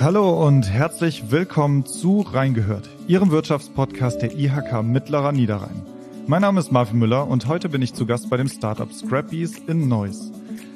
Hallo 0.00 0.46
und 0.46 0.68
herzlich 0.68 1.30
willkommen 1.30 1.86
zu 1.86 2.20
Reingehört, 2.20 2.88
Ihrem 3.06 3.30
Wirtschaftspodcast 3.30 4.20
der 4.20 4.36
IHK 4.36 4.82
Mittlerer 4.82 5.32
Niederrhein. 5.32 5.82
Mein 6.26 6.42
Name 6.42 6.60
ist 6.60 6.72
Marvin 6.72 6.98
Müller 6.98 7.26
und 7.28 7.46
heute 7.46 7.68
bin 7.68 7.82
ich 7.82 7.94
zu 7.94 8.06
Gast 8.06 8.30
bei 8.30 8.36
dem 8.36 8.48
Startup 8.48 8.92
Scrappies 8.92 9.58
in 9.66 9.88
Neuss. 9.88 10.32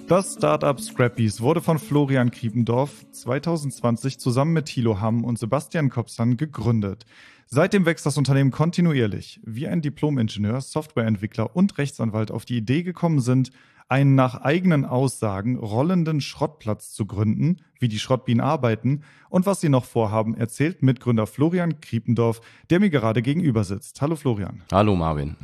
Das 0.09 0.35
Startup 0.35 0.80
Scrappies 0.80 1.41
wurde 1.41 1.61
von 1.61 1.79
Florian 1.79 2.30
Kriependorf 2.30 3.05
2020 3.11 4.19
zusammen 4.19 4.55
mit 4.55 4.67
Thilo 4.67 5.01
Hamm 5.01 5.25
und 5.25 5.39
Sebastian 5.39 5.91
Kopsan 5.91 6.37
gegründet. 6.37 7.05
Seitdem 7.47 7.87
wächst 7.87 8.07
das 8.07 8.17
Unternehmen 8.17 8.51
kontinuierlich. 8.51 9.41
Wie 9.43 9.67
ein 9.67 9.83
Diplom-Ingenieur, 9.83 10.61
Softwareentwickler 10.61 11.55
und 11.57 11.79
Rechtsanwalt 11.79 12.31
auf 12.31 12.45
die 12.45 12.57
Idee 12.59 12.83
gekommen 12.83 13.21
sind, 13.21 13.51
einen 13.89 14.14
nach 14.14 14.43
eigenen 14.43 14.84
Aussagen 14.84 15.57
rollenden 15.57 16.21
Schrottplatz 16.21 16.93
zu 16.93 17.07
gründen, 17.07 17.57
wie 17.80 17.89
die 17.89 17.98
Schrottbienen 17.98 18.43
arbeiten 18.43 19.03
und 19.30 19.46
was 19.46 19.61
sie 19.61 19.71
noch 19.71 19.85
vorhaben, 19.85 20.36
erzählt 20.36 20.82
Mitgründer 20.82 21.26
Florian 21.26 21.80
Kriependorf, 21.80 22.40
der 22.71 22.80
mir 22.80 22.90
gerade 22.90 23.22
gegenüber 23.22 23.64
sitzt. 23.64 24.00
Hallo 24.03 24.16
Florian. 24.16 24.63
Hallo 24.72 24.94
Marvin. 24.94 25.36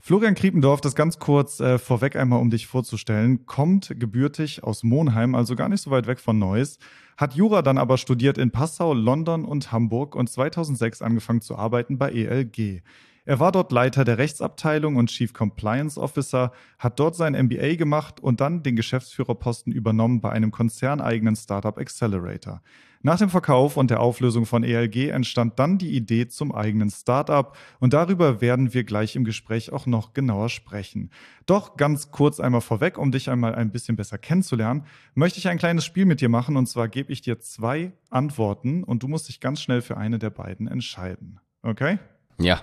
Florian 0.00 0.36
Kriependorf, 0.36 0.80
das 0.80 0.94
ganz 0.94 1.18
kurz 1.18 1.58
äh, 1.58 1.78
vorweg 1.78 2.14
einmal, 2.14 2.40
um 2.40 2.48
dich 2.48 2.66
vorzustellen, 2.68 3.44
kommt 3.44 3.92
gebürtig 3.98 4.62
aus 4.62 4.84
Monheim, 4.84 5.34
also 5.34 5.56
gar 5.56 5.68
nicht 5.68 5.82
so 5.82 5.90
weit 5.90 6.06
weg 6.06 6.20
von 6.20 6.38
Neuss, 6.38 6.78
hat 7.16 7.34
Jura 7.34 7.60
dann 7.62 7.76
aber 7.76 7.98
studiert 7.98 8.38
in 8.38 8.52
Passau, 8.52 8.94
London 8.94 9.44
und 9.44 9.72
Hamburg 9.72 10.14
und 10.14 10.30
2006 10.30 11.02
angefangen 11.02 11.40
zu 11.40 11.56
arbeiten 11.56 11.98
bei 11.98 12.12
ELG. 12.12 12.82
Er 13.26 13.40
war 13.40 13.50
dort 13.50 13.72
Leiter 13.72 14.04
der 14.04 14.18
Rechtsabteilung 14.18 14.94
und 14.94 15.10
Chief 15.10 15.32
Compliance 15.34 16.00
Officer, 16.00 16.52
hat 16.78 17.00
dort 17.00 17.16
sein 17.16 17.32
MBA 17.32 17.74
gemacht 17.74 18.20
und 18.20 18.40
dann 18.40 18.62
den 18.62 18.76
Geschäftsführerposten 18.76 19.72
übernommen 19.72 20.20
bei 20.20 20.30
einem 20.30 20.52
konzerneigenen 20.52 21.34
Startup 21.34 21.76
Accelerator. 21.76 22.62
Nach 23.02 23.18
dem 23.18 23.28
Verkauf 23.28 23.76
und 23.76 23.90
der 23.90 24.00
Auflösung 24.00 24.46
von 24.46 24.62
ELG 24.62 25.10
entstand 25.10 25.58
dann 25.58 25.76
die 25.76 25.96
Idee 25.96 26.28
zum 26.28 26.54
eigenen 26.54 26.90
Startup 26.90 27.56
und 27.80 27.92
darüber 27.92 28.40
werden 28.40 28.74
wir 28.74 28.84
gleich 28.84 29.16
im 29.16 29.24
Gespräch 29.24 29.72
auch 29.72 29.86
noch 29.86 30.12
genauer 30.12 30.48
sprechen. 30.48 31.10
Doch 31.46 31.76
ganz 31.76 32.12
kurz 32.12 32.38
einmal 32.38 32.60
vorweg, 32.60 32.96
um 32.96 33.10
dich 33.10 33.28
einmal 33.28 33.56
ein 33.56 33.72
bisschen 33.72 33.96
besser 33.96 34.18
kennenzulernen, 34.18 34.84
möchte 35.14 35.40
ich 35.40 35.48
ein 35.48 35.58
kleines 35.58 35.84
Spiel 35.84 36.04
mit 36.04 36.20
dir 36.20 36.28
machen 36.28 36.56
und 36.56 36.66
zwar 36.66 36.86
gebe 36.86 37.12
ich 37.12 37.22
dir 37.22 37.40
zwei 37.40 37.92
Antworten 38.08 38.84
und 38.84 39.02
du 39.02 39.08
musst 39.08 39.28
dich 39.28 39.40
ganz 39.40 39.60
schnell 39.60 39.82
für 39.82 39.96
eine 39.96 40.20
der 40.20 40.30
beiden 40.30 40.68
entscheiden. 40.68 41.40
Okay? 41.62 41.98
Ja. 42.40 42.60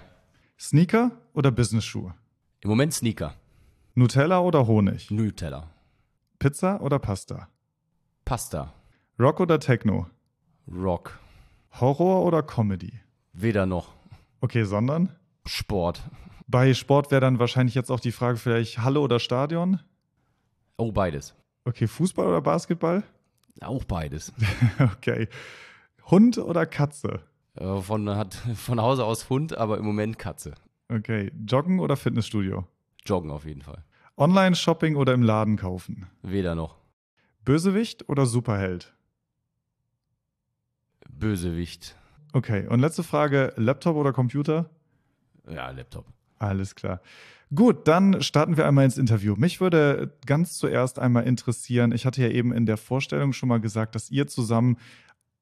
Sneaker 0.63 1.11
oder 1.33 1.51
Business-Schuhe? 1.51 2.13
Im 2.61 2.69
Moment 2.69 2.93
Sneaker. 2.93 3.35
Nutella 3.95 4.39
oder 4.39 4.65
Honig? 4.65 5.11
Nutella. 5.11 5.69
Pizza 6.39 6.79
oder 6.79 6.99
Pasta? 6.99 7.49
Pasta. 8.23 8.73
Rock 9.19 9.41
oder 9.41 9.59
Techno? 9.59 10.07
Rock. 10.73 11.19
Horror 11.81 12.23
oder 12.23 12.41
Comedy? 12.43 12.93
Weder 13.33 13.65
noch. 13.65 13.89
Okay, 14.39 14.63
sondern? 14.63 15.13
Sport. 15.45 16.01
Bei 16.47 16.73
Sport 16.73 17.11
wäre 17.11 17.19
dann 17.19 17.39
wahrscheinlich 17.39 17.75
jetzt 17.75 17.91
auch 17.91 17.99
die 17.99 18.13
Frage 18.13 18.37
vielleicht 18.37 18.79
Halle 18.79 19.01
oder 19.01 19.19
Stadion? 19.19 19.81
Oh, 20.77 20.93
beides. 20.93 21.35
Okay, 21.65 21.87
Fußball 21.87 22.25
oder 22.25 22.41
Basketball? 22.41 23.03
Auch 23.59 23.83
beides. 23.83 24.31
okay. 24.79 25.27
Hund 26.09 26.37
oder 26.37 26.65
Katze? 26.65 27.19
Äh, 27.55 27.81
von, 27.81 28.09
hat 28.09 28.33
von 28.55 28.81
Hause 28.81 29.05
aus 29.05 29.29
Hund, 29.29 29.57
aber 29.57 29.77
im 29.77 29.85
Moment 29.85 30.19
Katze. 30.19 30.53
Okay. 30.89 31.31
Joggen 31.47 31.79
oder 31.79 31.95
Fitnessstudio? 31.95 32.65
Joggen 33.05 33.31
auf 33.31 33.45
jeden 33.45 33.61
Fall. 33.61 33.83
Online-Shopping 34.17 34.95
oder 34.95 35.13
im 35.13 35.23
Laden 35.23 35.57
kaufen? 35.57 36.07
Weder 36.21 36.55
noch. 36.55 36.77
Bösewicht 37.43 38.09
oder 38.09 38.25
Superheld? 38.25 38.93
Bösewicht. 41.09 41.95
Okay. 42.31 42.67
Und 42.67 42.79
letzte 42.79 43.03
Frage: 43.03 43.53
Laptop 43.55 43.95
oder 43.95 44.13
Computer? 44.13 44.69
Ja, 45.49 45.69
Laptop. 45.71 46.05
Alles 46.39 46.75
klar. 46.75 47.01
Gut, 47.53 47.87
dann 47.87 48.21
starten 48.21 48.57
wir 48.57 48.65
einmal 48.65 48.85
ins 48.85 48.97
Interview. 48.97 49.35
Mich 49.37 49.61
würde 49.61 50.11
ganz 50.25 50.57
zuerst 50.57 50.97
einmal 50.97 51.25
interessieren, 51.25 51.91
ich 51.91 52.05
hatte 52.05 52.21
ja 52.21 52.29
eben 52.29 52.51
in 52.51 52.65
der 52.65 52.77
Vorstellung 52.77 53.31
schon 53.31 53.49
mal 53.49 53.59
gesagt, 53.59 53.93
dass 53.93 54.09
ihr 54.09 54.25
zusammen 54.27 54.77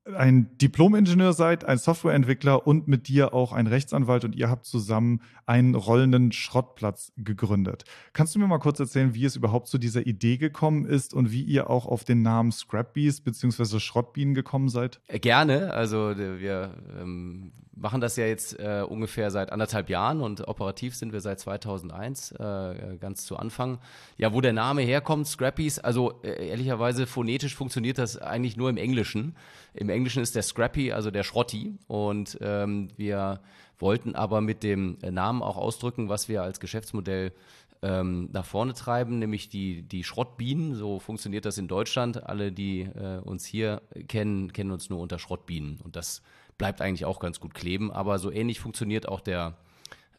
ein 0.05 0.57
Diplom-Ingenieur 0.57 1.33
seid, 1.33 1.65
ein 1.65 1.77
Softwareentwickler 1.77 2.65
und 2.65 2.87
mit 2.87 3.07
dir 3.07 3.33
auch 3.33 3.53
ein 3.53 3.67
Rechtsanwalt 3.67 4.25
und 4.25 4.35
ihr 4.35 4.49
habt 4.49 4.65
zusammen 4.65 5.21
einen 5.45 5.75
rollenden 5.75 6.31
Schrottplatz 6.31 7.13
gegründet. 7.17 7.83
Kannst 8.13 8.33
du 8.33 8.39
mir 8.39 8.47
mal 8.47 8.59
kurz 8.59 8.79
erzählen, 8.79 9.13
wie 9.13 9.25
es 9.25 9.35
überhaupt 9.35 9.67
zu 9.67 9.77
dieser 9.77 10.05
Idee 10.07 10.37
gekommen 10.37 10.85
ist 10.85 11.13
und 11.13 11.31
wie 11.31 11.43
ihr 11.43 11.69
auch 11.69 11.85
auf 11.85 12.03
den 12.03 12.21
Namen 12.23 12.51
Scrapbees 12.51 13.21
bzw. 13.21 13.79
Schrottbienen 13.79 14.33
gekommen 14.33 14.69
seid? 14.69 15.01
Äh, 15.07 15.19
gerne. 15.19 15.73
Also 15.73 16.17
wir 16.17 16.73
ähm, 16.99 17.51
machen 17.81 18.01
das 18.01 18.15
ja 18.15 18.25
jetzt 18.25 18.59
äh, 18.59 18.83
ungefähr 18.87 19.31
seit 19.31 19.51
anderthalb 19.51 19.89
Jahren 19.89 20.21
und 20.21 20.47
operativ 20.47 20.95
sind 20.95 21.13
wir 21.13 21.21
seit 21.21 21.39
2001, 21.39 22.31
äh, 22.33 22.97
ganz 22.99 23.25
zu 23.25 23.37
Anfang. 23.37 23.79
Ja, 24.17 24.33
wo 24.33 24.41
der 24.41 24.53
Name 24.53 24.81
herkommt, 24.81 25.27
Scrappies, 25.27 25.79
also 25.79 26.21
äh, 26.23 26.49
ehrlicherweise 26.49 27.07
phonetisch 27.07 27.55
funktioniert 27.55 27.97
das 27.97 28.17
eigentlich 28.17 28.57
nur 28.57 28.69
im 28.69 28.77
Englischen. 28.77 29.35
Im 29.73 29.89
Englischen 29.93 30.21
ist 30.21 30.35
der 30.35 30.43
Scrappy, 30.43 30.91
also 30.91 31.11
der 31.11 31.23
Schrotti. 31.23 31.77
Und 31.87 32.37
ähm, 32.41 32.89
wir 32.97 33.41
wollten 33.79 34.15
aber 34.15 34.41
mit 34.41 34.63
dem 34.63 34.97
Namen 35.01 35.41
auch 35.41 35.57
ausdrücken, 35.57 36.09
was 36.09 36.29
wir 36.29 36.43
als 36.43 36.59
Geschäftsmodell 36.59 37.33
ähm, 37.81 38.29
nach 38.31 38.45
vorne 38.45 38.73
treiben, 38.73 39.19
nämlich 39.19 39.49
die, 39.49 39.81
die 39.83 40.03
Schrottbienen. 40.03 40.75
So 40.75 40.99
funktioniert 40.99 41.45
das 41.45 41.57
in 41.57 41.67
Deutschland. 41.67 42.23
Alle, 42.23 42.51
die 42.51 42.81
äh, 42.81 43.19
uns 43.23 43.45
hier 43.45 43.81
kennen, 44.07 44.53
kennen 44.53 44.71
uns 44.71 44.89
nur 44.89 44.99
unter 44.99 45.19
Schrottbienen. 45.19 45.79
Und 45.83 45.95
das 45.95 46.21
bleibt 46.57 46.81
eigentlich 46.81 47.05
auch 47.05 47.19
ganz 47.19 47.39
gut 47.39 47.53
kleben. 47.53 47.91
Aber 47.91 48.19
so 48.19 48.31
ähnlich 48.31 48.59
funktioniert 48.59 49.07
auch 49.07 49.19
der, 49.19 49.57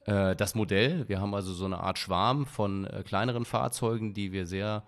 äh, 0.07 0.35
das 0.35 0.55
Modell. 0.55 1.09
Wir 1.09 1.21
haben 1.21 1.35
also 1.35 1.53
so 1.53 1.65
eine 1.65 1.79
Art 1.79 1.99
Schwarm 1.99 2.47
von 2.47 2.85
äh, 2.87 3.05
kleineren 3.05 3.45
Fahrzeugen, 3.45 4.13
die 4.13 4.33
wir 4.33 4.47
sehr 4.47 4.83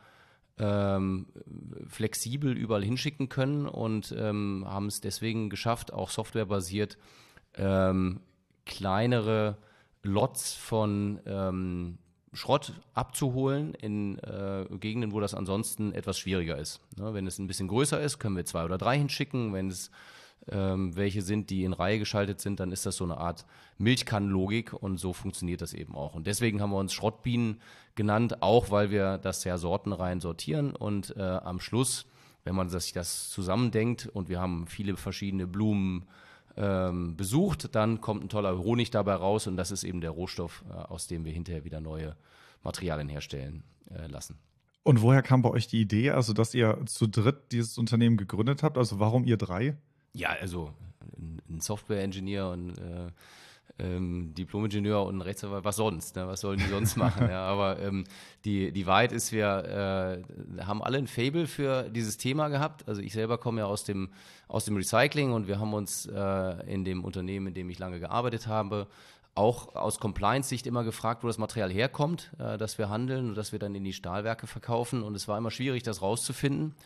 ähm, 0.58 1.26
flexibel 1.88 2.52
überall 2.56 2.84
hinschicken 2.84 3.28
können 3.28 3.66
und 3.66 4.14
ähm, 4.16 4.64
haben 4.66 4.86
es 4.86 5.00
deswegen 5.00 5.50
geschafft, 5.50 5.92
auch 5.92 6.10
softwarebasiert 6.10 6.96
ähm, 7.56 8.20
kleinere 8.64 9.56
Lots 10.02 10.54
von 10.54 11.20
ähm, 11.26 11.98
Schrott 12.32 12.72
abzuholen 12.94 13.74
in 13.74 14.18
äh, 14.18 14.66
Gegenden, 14.78 15.12
wo 15.12 15.20
das 15.20 15.34
ansonsten 15.34 15.92
etwas 15.92 16.18
schwieriger 16.18 16.58
ist. 16.58 16.80
Ne, 16.96 17.14
wenn 17.14 17.26
es 17.26 17.38
ein 17.38 17.46
bisschen 17.46 17.68
größer 17.68 18.00
ist, 18.00 18.18
können 18.18 18.36
wir 18.36 18.44
zwei 18.44 18.64
oder 18.64 18.76
drei 18.76 18.98
hinschicken. 18.98 19.52
Wenn 19.52 19.68
es 19.68 19.90
ähm, 20.50 20.94
welche 20.96 21.22
sind, 21.22 21.50
die 21.50 21.64
in 21.64 21.72
Reihe 21.72 21.98
geschaltet 21.98 22.40
sind, 22.40 22.60
dann 22.60 22.72
ist 22.72 22.86
das 22.86 22.96
so 22.96 23.04
eine 23.04 23.18
Art 23.18 23.46
Milchkannenlogik 23.78 24.72
und 24.72 24.98
so 24.98 25.12
funktioniert 25.12 25.60
das 25.60 25.74
eben 25.74 25.94
auch. 25.94 26.14
Und 26.14 26.26
deswegen 26.26 26.60
haben 26.60 26.70
wir 26.70 26.78
uns 26.78 26.92
Schrottbienen 26.92 27.60
genannt, 27.94 28.42
auch 28.42 28.70
weil 28.70 28.90
wir 28.90 29.18
das 29.18 29.44
ja 29.44 29.58
sortenrein 29.58 30.20
sortieren 30.20 30.74
und 30.74 31.16
äh, 31.16 31.22
am 31.22 31.60
Schluss, 31.60 32.06
wenn 32.44 32.54
man 32.54 32.68
sich 32.68 32.92
das 32.92 33.30
zusammendenkt 33.30 34.06
und 34.06 34.28
wir 34.28 34.40
haben 34.40 34.66
viele 34.66 34.96
verschiedene 34.96 35.46
Blumen 35.46 36.06
ähm, 36.56 37.16
besucht, 37.16 37.74
dann 37.74 38.00
kommt 38.00 38.24
ein 38.24 38.28
toller 38.28 38.56
Honig 38.58 38.90
dabei 38.90 39.14
raus 39.14 39.46
und 39.46 39.56
das 39.56 39.70
ist 39.70 39.82
eben 39.82 40.00
der 40.00 40.10
Rohstoff, 40.10 40.64
äh, 40.68 40.74
aus 40.74 41.06
dem 41.06 41.24
wir 41.24 41.32
hinterher 41.32 41.64
wieder 41.64 41.80
neue 41.80 42.16
Materialien 42.62 43.08
herstellen 43.08 43.64
äh, 43.90 44.06
lassen. 44.06 44.38
Und 44.82 45.00
woher 45.00 45.22
kam 45.22 45.40
bei 45.40 45.48
euch 45.48 45.66
die 45.66 45.80
Idee, 45.80 46.10
also 46.10 46.34
dass 46.34 46.54
ihr 46.54 46.78
zu 46.84 47.06
dritt 47.06 47.52
dieses 47.52 47.78
Unternehmen 47.78 48.18
gegründet 48.18 48.62
habt? 48.62 48.76
Also 48.76 49.00
warum 49.00 49.24
ihr 49.24 49.38
drei? 49.38 49.76
Ja, 50.14 50.30
also 50.40 50.72
ein 51.48 51.60
Software-Engineer 51.60 52.48
und 52.48 52.78
äh, 52.78 53.10
ähm, 53.78 54.32
Diplom-Ingenieur 54.34 55.04
und 55.04 55.16
ein 55.16 55.20
Rechtsanwalt, 55.20 55.64
was 55.64 55.76
sonst? 55.76 56.14
Ne? 56.14 56.26
Was 56.28 56.40
sollen 56.40 56.58
die 56.58 56.68
sonst 56.68 56.96
machen? 56.96 57.28
ja, 57.30 57.44
aber 57.44 57.80
ähm, 57.80 58.04
die, 58.44 58.70
die 58.70 58.86
Wahrheit 58.86 59.10
ist, 59.10 59.32
wir 59.32 60.22
äh, 60.56 60.62
haben 60.62 60.82
alle 60.82 60.98
ein 60.98 61.08
Fable 61.08 61.46
für 61.48 61.90
dieses 61.90 62.16
Thema 62.16 62.48
gehabt. 62.48 62.86
Also 62.88 63.00
ich 63.00 63.12
selber 63.12 63.38
komme 63.38 63.62
ja 63.62 63.66
aus 63.66 63.82
dem, 63.82 64.10
aus 64.46 64.64
dem 64.64 64.76
Recycling 64.76 65.32
und 65.32 65.48
wir 65.48 65.58
haben 65.58 65.74
uns 65.74 66.06
äh, 66.06 66.72
in 66.72 66.84
dem 66.84 67.04
Unternehmen, 67.04 67.48
in 67.48 67.54
dem 67.54 67.70
ich 67.70 67.78
lange 67.80 67.98
gearbeitet 67.98 68.46
habe, 68.46 68.86
auch 69.34 69.74
aus 69.74 69.98
Compliance-Sicht 69.98 70.68
immer 70.68 70.84
gefragt, 70.84 71.24
wo 71.24 71.26
das 71.26 71.38
Material 71.38 71.72
herkommt, 71.72 72.30
äh, 72.38 72.56
dass 72.56 72.78
wir 72.78 72.88
handeln 72.88 73.30
und 73.30 73.34
dass 73.34 73.50
wir 73.50 73.58
dann 73.58 73.74
in 73.74 73.82
die 73.82 73.92
Stahlwerke 73.92 74.46
verkaufen. 74.46 75.02
Und 75.02 75.16
es 75.16 75.26
war 75.26 75.36
immer 75.36 75.50
schwierig, 75.50 75.82
das 75.82 76.00
rauszufinden 76.00 76.76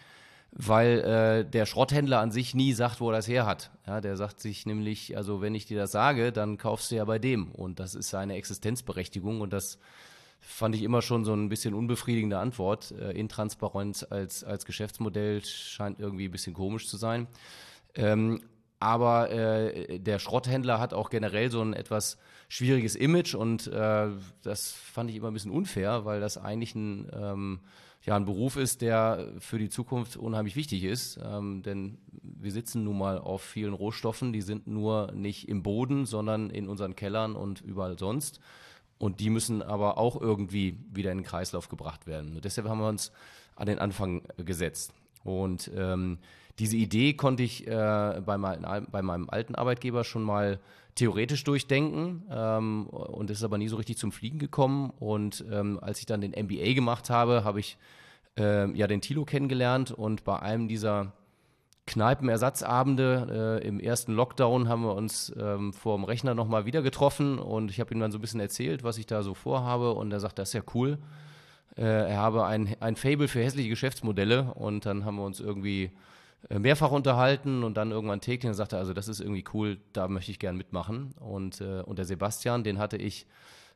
weil 0.53 0.99
äh, 1.01 1.45
der 1.45 1.67
Schrotthändler 1.67 2.21
an 2.21 2.33
sich 2.33 2.55
nie 2.55 2.73
sagt, 2.73 3.01
wo 3.01 3.11
er 3.11 3.17
das 3.17 3.29
her 3.29 3.47
hat. 3.47 3.71
Ja, 3.87 4.01
der 4.01 4.17
sagt 4.17 4.41
sich 4.41 4.67
nämlich, 4.67 5.17
also 5.17 5.41
wenn 5.41 5.55
ich 5.55 5.67
dir 5.67 5.79
das 5.79 5.93
sage, 5.93 6.33
dann 6.33 6.59
kaufst 6.59 6.91
du 6.91 6.97
ja 6.97 7.05
bei 7.05 7.19
dem. 7.19 7.53
Und 7.53 7.81
das 7.81 7.95
ist 7.95 8.11
seine 8.11 8.35
Existenzberechtigung 8.35 9.41
und 9.41 9.53
das 9.53 9.79
fand 10.41 10.75
ich 10.75 10.83
immer 10.83 11.03
schon 11.03 11.25
so 11.25 11.35
ein 11.35 11.49
bisschen 11.49 11.75
unbefriedigende 11.75 12.39
Antwort. 12.39 12.93
Äh, 12.93 13.13
Intransparenz 13.13 14.07
als, 14.09 14.45
als 14.45 14.65
Geschäftsmodell 14.65 15.45
scheint 15.45 16.01
irgendwie 16.01 16.27
ein 16.27 16.33
bisschen 16.33 16.55
komisch 16.55 16.89
zu 16.89 16.97
sein. 16.97 17.27
Ähm, 17.95 18.41
aber 18.81 19.31
äh, 19.31 19.99
der 19.99 20.19
Schrotthändler 20.19 20.79
hat 20.79 20.95
auch 20.95 21.11
generell 21.11 21.51
so 21.51 21.61
ein 21.61 21.75
etwas 21.75 22.17
schwieriges 22.49 22.97
Image 22.97 23.35
und 23.35 23.67
äh, 23.67 24.09
das 24.43 24.73
fand 24.73 25.11
ich 25.11 25.17
immer 25.17 25.29
ein 25.29 25.35
bisschen 25.35 25.51
unfair, 25.51 26.05
weil 26.05 26.21
das 26.21 26.39
eigentlich 26.39 26.75
ein 26.75 27.11
ähm, 27.13 27.61
ja 28.09 28.17
ein 28.17 28.25
Beruf 28.25 28.57
ist, 28.57 28.81
der 28.81 29.33
für 29.39 29.59
die 29.59 29.69
Zukunft 29.69 30.17
unheimlich 30.17 30.57
wichtig 30.57 30.85
ist. 30.85 31.21
Ähm, 31.23 31.63
denn 31.63 31.99
wir 32.23 32.51
sitzen 32.51 32.85
nun 32.85 32.99
mal 32.99 33.19
auf 33.19 33.43
vielen 33.43 33.75
Rohstoffen, 33.75 34.33
die 34.33 34.43
sind 34.43 34.67
nur 34.67 35.13
nicht 35.13 35.49
im 35.49 35.63
Boden, 35.63 36.07
sondern 36.07 36.51
in 36.51 36.69
unseren 36.69 36.97
Kellern 36.97 37.37
und 37.37 37.61
überall 37.61 37.99
sonst. 37.99 38.41
Und 38.99 39.21
die 39.21 39.31
müssen 39.31 39.63
aber 39.63 39.99
auch 39.99 40.21
irgendwie 40.21 40.79
wieder 40.91 41.13
in 41.13 41.19
den 41.19 41.25
Kreislauf 41.25 41.69
gebracht 41.69 42.07
werden. 42.07 42.35
Und 42.35 42.45
deshalb 42.45 42.69
haben 42.69 42.81
wir 42.81 42.89
uns 42.89 43.13
an 43.55 43.67
den 43.67 43.79
Anfang 43.79 44.23
gesetzt. 44.39 44.93
Und 45.23 45.71
ähm, 45.77 46.19
diese 46.59 46.77
Idee 46.77 47.15
konnte 47.15 47.45
ich 47.45 47.67
äh, 47.67 48.21
bei, 48.25 48.39
mein, 48.39 48.67
bei, 48.91 49.03
meinem 49.03 49.31
alten 49.31 49.55
Arbeitgeber 49.55 50.03
schon 50.03 50.25
mal 50.25 50.59
theoretisch 50.99 51.45
durchdenken 51.45 52.25
ähm, 52.31 52.87
und 52.89 53.31
ist 53.31 53.45
aber 53.45 53.57
nie 53.57 53.69
so 53.69 53.77
richtig 53.77 53.99
zum 53.99 54.11
Fliegen 54.11 54.39
gekommen. 54.39 54.91
Und 54.99 55.45
ähm, 55.51 55.79
als 55.81 56.01
ich 56.01 56.07
dann 56.07 56.21
den 56.21 56.33
MBA 56.33 56.75
gemacht 56.75 57.09
habe, 57.09 57.45
habe 57.45 57.61
ich 57.61 57.79
äh, 58.37 58.71
ja 58.73 58.87
den 58.87 59.01
Tilo 59.01 59.25
kennengelernt 59.25 59.93
und 59.93 60.25
bei 60.25 60.41
einem 60.41 60.67
dieser 60.67 61.13
Kneipenersatzabende 61.87 63.61
äh, 63.63 63.67
im 63.67 63.81
ersten 63.81 64.13
Lockdown 64.13 64.69
haben 64.69 64.83
wir 64.83 64.95
uns 64.95 65.33
ähm, 65.41 65.73
vor 65.73 65.97
dem 65.97 66.05
Rechner 66.05 66.35
nochmal 66.35 66.67
wieder 66.67 66.83
getroffen 66.83 67.39
und 67.39 67.71
ich 67.71 67.81
habe 67.81 67.95
ihm 67.95 68.01
dann 68.01 68.13
so 68.13 68.19
ein 68.19 68.21
bisschen 68.21 68.41
erzählt, 68.41 68.83
was 68.83 68.99
ich 68.99 69.07
da 69.07 69.23
so 69.23 69.35
vorhabe 69.35 69.93
und 69.93 70.13
er 70.13 70.21
sagt, 70.21 70.39
das 70.39 70.51
ist 70.51 70.55
ja 70.55 70.63
cool. 70.75 70.99
Äh, 71.77 72.11
er 72.11 72.19
habe 72.19 72.45
ein, 72.45 72.77
ein 72.81 72.97
Fable 72.97 73.29
für 73.29 73.43
hässliche 73.43 73.71
Geschäftsmodelle 73.71 74.53
und 74.55 74.85
dann 74.85 75.05
haben 75.05 75.17
wir 75.17 75.25
uns 75.25 75.41
irgendwie 75.41 75.93
mehrfach 76.49 76.91
unterhalten 76.91 77.65
und 77.65 77.77
dann 77.77 77.91
irgendwann 77.91 78.21
täglich 78.21 78.49
und 78.49 78.55
sagte, 78.55 78.79
also 78.79 78.93
das 78.93 79.09
ist 79.09 79.21
irgendwie 79.21 79.45
cool, 79.53 79.79
da 79.93 80.09
möchte 80.09 80.31
ich 80.31 80.39
gern 80.39 80.57
mitmachen. 80.57 81.13
Und, 81.21 81.61
äh, 81.61 81.83
und 81.83 81.99
der 81.99 82.05
Sebastian, 82.05 82.65
den 82.65 82.79
hatte 82.79 82.97
ich 82.97 83.27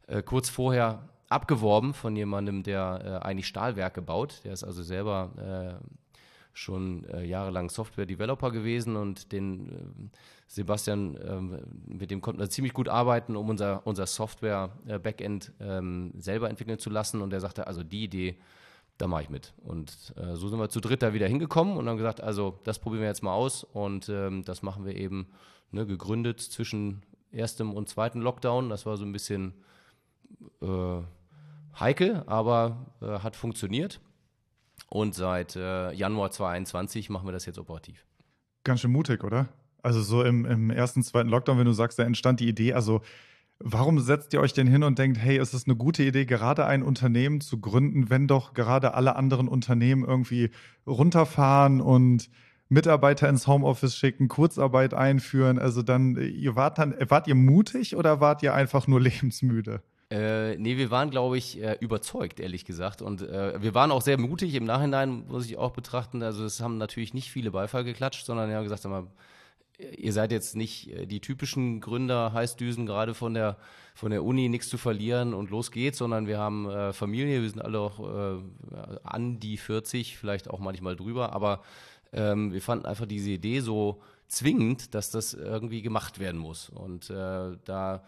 äh, 0.06 0.22
kurz 0.22 0.48
vorher 0.48 1.08
abgeworben 1.28 1.94
von 1.94 2.14
jemandem, 2.14 2.62
der 2.62 3.20
äh, 3.22 3.26
eigentlich 3.26 3.46
Stahlwerke 3.46 4.02
baut. 4.02 4.42
Der 4.44 4.52
ist 4.52 4.64
also 4.64 4.82
selber 4.82 5.80
äh, 5.80 5.84
schon 6.52 7.04
äh, 7.08 7.24
jahrelang 7.24 7.70
Software-Developer 7.70 8.50
gewesen 8.50 8.96
und 8.96 9.32
den 9.32 9.68
äh, 9.68 10.16
Sebastian, 10.46 11.16
äh, 11.16 11.40
mit 11.86 12.10
dem 12.10 12.20
konnten 12.20 12.40
wir 12.40 12.50
ziemlich 12.50 12.74
gut 12.74 12.88
arbeiten, 12.88 13.36
um 13.36 13.48
unser, 13.48 13.86
unser 13.86 14.06
Software-Backend 14.06 15.52
ähm, 15.60 16.12
selber 16.18 16.50
entwickeln 16.50 16.78
zu 16.78 16.90
lassen. 16.90 17.22
Und 17.22 17.32
er 17.32 17.40
sagte, 17.40 17.66
also 17.66 17.82
die 17.82 18.04
Idee, 18.04 18.36
da 19.02 19.08
mache 19.08 19.24
ich 19.24 19.30
mit. 19.30 19.52
Und 19.64 20.14
äh, 20.16 20.36
so 20.36 20.48
sind 20.48 20.60
wir 20.60 20.68
zu 20.68 20.80
dritt 20.80 21.02
da 21.02 21.12
wieder 21.12 21.26
hingekommen 21.26 21.76
und 21.76 21.88
haben 21.88 21.96
gesagt, 21.96 22.20
also 22.20 22.60
das 22.62 22.78
probieren 22.78 23.02
wir 23.02 23.08
jetzt 23.08 23.24
mal 23.24 23.32
aus 23.32 23.64
und 23.64 24.08
ähm, 24.08 24.44
das 24.44 24.62
machen 24.62 24.84
wir 24.86 24.94
eben 24.94 25.26
ne, 25.72 25.84
gegründet 25.86 26.40
zwischen 26.40 27.02
erstem 27.32 27.72
und 27.72 27.88
zweiten 27.88 28.20
Lockdown. 28.20 28.68
Das 28.68 28.86
war 28.86 28.96
so 28.96 29.04
ein 29.04 29.10
bisschen 29.10 29.54
äh, 30.60 31.00
heikel, 31.80 32.22
aber 32.26 32.94
äh, 33.00 33.18
hat 33.18 33.34
funktioniert. 33.34 34.00
Und 34.88 35.16
seit 35.16 35.56
äh, 35.56 35.90
Januar 35.90 36.30
2021 36.30 37.10
machen 37.10 37.26
wir 37.26 37.32
das 37.32 37.44
jetzt 37.44 37.58
operativ. 37.58 38.06
Ganz 38.62 38.82
schön 38.82 38.92
mutig, 38.92 39.24
oder? 39.24 39.48
Also 39.82 40.00
so 40.00 40.22
im, 40.22 40.44
im 40.44 40.70
ersten, 40.70 41.02
zweiten 41.02 41.28
Lockdown, 41.28 41.58
wenn 41.58 41.66
du 41.66 41.72
sagst, 41.72 41.98
da 41.98 42.04
entstand 42.04 42.38
die 42.38 42.46
Idee, 42.46 42.72
also 42.74 43.02
warum 43.64 44.00
setzt 44.00 44.32
ihr 44.32 44.40
euch 44.40 44.52
denn 44.52 44.66
hin 44.66 44.82
und 44.82 44.98
denkt, 44.98 45.18
hey, 45.18 45.38
ist 45.38 45.54
es 45.54 45.66
eine 45.66 45.76
gute 45.76 46.02
Idee, 46.02 46.24
gerade 46.24 46.66
ein 46.66 46.82
Unternehmen 46.82 47.40
zu 47.40 47.60
gründen, 47.60 48.10
wenn 48.10 48.28
doch 48.28 48.54
gerade 48.54 48.94
alle 48.94 49.16
anderen 49.16 49.48
Unternehmen 49.48 50.04
irgendwie 50.04 50.50
runterfahren 50.86 51.80
und 51.80 52.30
Mitarbeiter 52.68 53.28
ins 53.28 53.46
Homeoffice 53.46 53.96
schicken, 53.96 54.28
Kurzarbeit 54.28 54.94
einführen? 54.94 55.58
Also 55.58 55.82
dann, 55.82 56.16
ihr 56.16 56.56
wart 56.56 56.78
dann, 56.78 56.94
wart 57.08 57.26
ihr 57.28 57.34
mutig 57.34 57.96
oder 57.96 58.20
wart 58.20 58.42
ihr 58.42 58.54
einfach 58.54 58.86
nur 58.86 59.00
lebensmüde? 59.02 59.82
Äh, 60.10 60.56
nee, 60.58 60.76
wir 60.76 60.90
waren, 60.90 61.08
glaube 61.08 61.38
ich, 61.38 61.62
äh, 61.62 61.78
überzeugt, 61.80 62.38
ehrlich 62.38 62.66
gesagt. 62.66 63.00
Und 63.00 63.22
äh, 63.22 63.62
wir 63.62 63.74
waren 63.74 63.90
auch 63.90 64.02
sehr 64.02 64.20
mutig. 64.20 64.54
Im 64.54 64.64
Nachhinein 64.64 65.24
muss 65.26 65.46
ich 65.46 65.56
auch 65.56 65.70
betrachten, 65.70 66.22
also 66.22 66.44
es 66.44 66.60
haben 66.60 66.76
natürlich 66.76 67.14
nicht 67.14 67.30
viele 67.30 67.50
Beifall 67.50 67.84
geklatscht, 67.84 68.26
sondern 68.26 68.50
ja 68.50 68.60
gesagt, 68.62 68.84
mal, 68.84 69.06
ihr 69.78 70.12
seid 70.12 70.32
jetzt 70.32 70.56
nicht 70.56 70.88
äh, 70.88 71.06
die 71.06 71.20
typischen 71.20 71.80
Gründer, 71.80 72.32
Heißdüsen, 72.32 72.86
gerade 72.86 73.14
von 73.14 73.34
der, 73.34 73.56
von 73.94 74.10
der 74.10 74.24
Uni, 74.24 74.48
nichts 74.48 74.68
zu 74.68 74.78
verlieren 74.78 75.34
und 75.34 75.50
los 75.50 75.70
geht's, 75.70 75.98
sondern 75.98 76.26
wir 76.26 76.38
haben 76.38 76.68
äh, 76.68 76.92
Familie, 76.92 77.42
wir 77.42 77.50
sind 77.50 77.62
alle 77.62 77.78
auch 77.78 78.00
äh, 78.00 78.42
an 79.02 79.38
die 79.40 79.56
40, 79.56 80.16
vielleicht 80.16 80.48
auch 80.48 80.58
manchmal 80.58 80.96
drüber, 80.96 81.32
aber 81.32 81.62
ähm, 82.12 82.52
wir 82.52 82.62
fanden 82.62 82.86
einfach 82.86 83.06
diese 83.06 83.30
Idee 83.30 83.60
so 83.60 84.02
zwingend, 84.28 84.94
dass 84.94 85.10
das 85.10 85.34
irgendwie 85.34 85.82
gemacht 85.82 86.18
werden 86.18 86.40
muss. 86.40 86.68
Und 86.68 87.10
äh, 87.10 87.56
da 87.64 88.02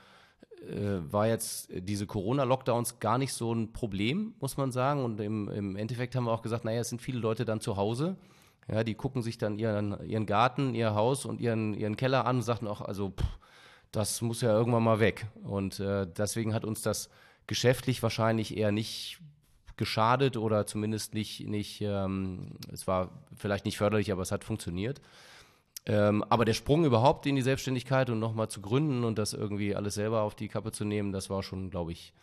äh, 0.62 1.00
war 1.10 1.26
jetzt 1.26 1.68
diese 1.70 2.06
Corona-Lockdowns 2.06 2.98
gar 2.98 3.18
nicht 3.18 3.32
so 3.32 3.52
ein 3.52 3.72
Problem, 3.72 4.34
muss 4.40 4.56
man 4.56 4.72
sagen. 4.72 5.04
Und 5.04 5.20
im, 5.20 5.48
im 5.48 5.76
Endeffekt 5.76 6.14
haben 6.14 6.24
wir 6.24 6.32
auch 6.32 6.42
gesagt, 6.42 6.64
naja, 6.64 6.80
es 6.80 6.88
sind 6.88 7.02
viele 7.02 7.18
Leute 7.18 7.44
dann 7.44 7.60
zu 7.60 7.76
Hause. 7.76 8.16
Ja, 8.70 8.82
die 8.82 8.94
gucken 8.94 9.22
sich 9.22 9.38
dann 9.38 9.58
ihren, 9.58 10.04
ihren 10.08 10.26
Garten, 10.26 10.74
ihr 10.74 10.94
Haus 10.94 11.26
und 11.26 11.40
ihren, 11.40 11.74
ihren 11.74 11.96
Keller 11.96 12.26
an 12.26 12.36
und 12.36 12.42
sagten 12.42 12.66
auch, 12.66 12.80
also 12.80 13.10
pff, 13.10 13.38
das 13.92 14.22
muss 14.22 14.40
ja 14.40 14.52
irgendwann 14.52 14.82
mal 14.82 15.00
weg. 15.00 15.26
Und 15.42 15.80
äh, 15.80 16.06
deswegen 16.06 16.54
hat 16.54 16.64
uns 16.64 16.82
das 16.82 17.10
geschäftlich 17.46 18.02
wahrscheinlich 18.02 18.56
eher 18.56 18.72
nicht 18.72 19.20
geschadet 19.76 20.36
oder 20.36 20.66
zumindest 20.66 21.14
nicht, 21.14 21.46
nicht 21.46 21.80
ähm, 21.80 22.52
es 22.72 22.86
war 22.86 23.10
vielleicht 23.36 23.64
nicht 23.64 23.76
förderlich, 23.76 24.12
aber 24.12 24.22
es 24.22 24.32
hat 24.32 24.44
funktioniert. 24.44 25.00
Ähm, 25.86 26.24
aber 26.30 26.44
der 26.44 26.54
Sprung 26.54 26.84
überhaupt 26.84 27.26
in 27.26 27.36
die 27.36 27.42
Selbstständigkeit 27.42 28.08
und 28.08 28.18
nochmal 28.18 28.48
zu 28.48 28.60
gründen 28.60 29.04
und 29.04 29.18
das 29.18 29.34
irgendwie 29.34 29.74
alles 29.74 29.94
selber 29.94 30.22
auf 30.22 30.34
die 30.34 30.48
Kappe 30.48 30.72
zu 30.72 30.84
nehmen, 30.84 31.12
das 31.12 31.28
war 31.28 31.42
schon, 31.42 31.70
glaube 31.70 31.92
ich, 31.92 32.14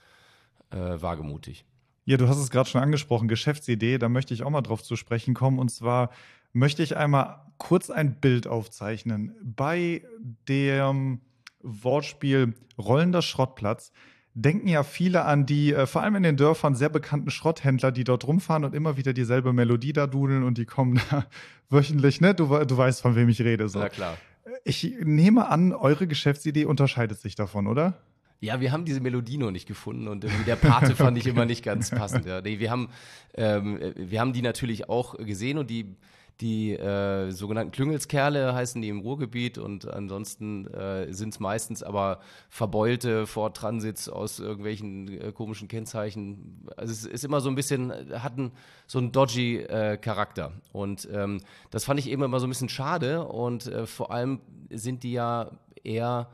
äh, 0.71 1.01
wagemutig. 1.01 1.65
Ja, 2.11 2.17
du 2.17 2.27
hast 2.27 2.39
es 2.39 2.49
gerade 2.49 2.69
schon 2.69 2.81
angesprochen, 2.81 3.29
Geschäftsidee, 3.29 3.97
da 3.97 4.09
möchte 4.09 4.33
ich 4.33 4.43
auch 4.43 4.49
mal 4.49 4.59
drauf 4.59 4.83
zu 4.83 4.97
sprechen 4.97 5.33
kommen. 5.33 5.59
Und 5.59 5.71
zwar 5.71 6.09
möchte 6.51 6.83
ich 6.83 6.97
einmal 6.97 7.39
kurz 7.57 7.89
ein 7.89 8.19
Bild 8.19 8.47
aufzeichnen. 8.47 9.33
Bei 9.41 10.03
dem 10.49 11.21
Wortspiel 11.61 12.53
rollender 12.77 13.21
Schrottplatz 13.21 13.93
denken 14.33 14.67
ja 14.67 14.83
viele 14.83 15.23
an 15.23 15.45
die, 15.45 15.73
äh, 15.73 15.85
vor 15.85 16.03
allem 16.03 16.15
in 16.15 16.23
den 16.23 16.35
Dörfern, 16.35 16.75
sehr 16.75 16.89
bekannten 16.89 17.31
Schrotthändler, 17.31 17.93
die 17.93 18.03
dort 18.03 18.27
rumfahren 18.27 18.65
und 18.65 18.75
immer 18.75 18.97
wieder 18.97 19.13
dieselbe 19.13 19.53
Melodie 19.53 19.93
da 19.93 20.05
dudeln 20.05 20.43
und 20.43 20.57
die 20.57 20.65
kommen 20.65 20.99
da 21.11 21.27
wöchentlich, 21.69 22.19
ne? 22.19 22.35
Du, 22.35 22.47
du 22.65 22.77
weißt, 22.77 23.01
von 23.01 23.15
wem 23.15 23.29
ich 23.29 23.39
rede. 23.39 23.69
So. 23.69 23.79
Na 23.79 23.87
klar. 23.87 24.17
Ich 24.65 24.97
nehme 25.01 25.47
an, 25.47 25.71
eure 25.71 26.07
Geschäftsidee 26.07 26.65
unterscheidet 26.65 27.21
sich 27.21 27.35
davon, 27.35 27.67
oder? 27.67 28.01
Ja, 28.41 28.59
wir 28.59 28.71
haben 28.71 28.85
diese 28.85 29.01
Melodie 29.01 29.37
noch 29.37 29.51
nicht 29.51 29.67
gefunden 29.67 30.07
und 30.07 30.23
irgendwie 30.23 30.45
der 30.45 30.55
Pate 30.55 30.95
fand 30.95 31.15
ich 31.17 31.27
immer 31.27 31.45
nicht 31.45 31.63
ganz 31.63 31.91
passend. 31.91 32.25
Ja. 32.25 32.41
Nee, 32.41 32.57
wir 32.59 32.71
haben, 32.71 32.89
ähm, 33.35 33.79
wir 33.95 34.19
haben 34.19 34.33
die 34.33 34.41
natürlich 34.41 34.89
auch 34.89 35.15
gesehen 35.17 35.59
und 35.59 35.69
die 35.69 35.95
die 36.41 36.73
äh, 36.73 37.29
sogenannten 37.29 37.71
Klüngelskerle 37.71 38.55
heißen 38.55 38.81
die 38.81 38.89
im 38.89 39.01
Ruhrgebiet 39.01 39.59
und 39.59 39.87
ansonsten 39.87 40.65
äh, 40.73 41.13
sind 41.13 41.35
es 41.35 41.39
meistens 41.39 41.83
aber 41.83 42.19
verbeulte 42.49 43.27
Ford 43.27 43.55
Transits 43.55 44.09
aus 44.09 44.39
irgendwelchen 44.39 45.21
äh, 45.21 45.31
komischen 45.31 45.67
Kennzeichen. 45.67 46.67
Also 46.77 46.91
es 46.93 47.05
ist 47.05 47.23
immer 47.23 47.41
so 47.41 47.49
ein 47.49 47.55
bisschen, 47.55 47.93
hat 48.19 48.39
einen, 48.39 48.51
so 48.87 48.97
einen 48.97 49.11
dodgy 49.11 49.57
äh, 49.57 49.97
Charakter 49.97 50.53
und 50.73 51.07
ähm, 51.13 51.41
das 51.69 51.85
fand 51.85 51.99
ich 51.99 52.09
eben 52.09 52.23
immer 52.23 52.39
so 52.39 52.47
ein 52.47 52.49
bisschen 52.49 52.69
schade 52.69 53.23
und 53.23 53.67
äh, 53.67 53.85
vor 53.85 54.11
allem 54.11 54.41
sind 54.71 55.03
die 55.03 55.11
ja 55.11 55.51
eher 55.83 56.27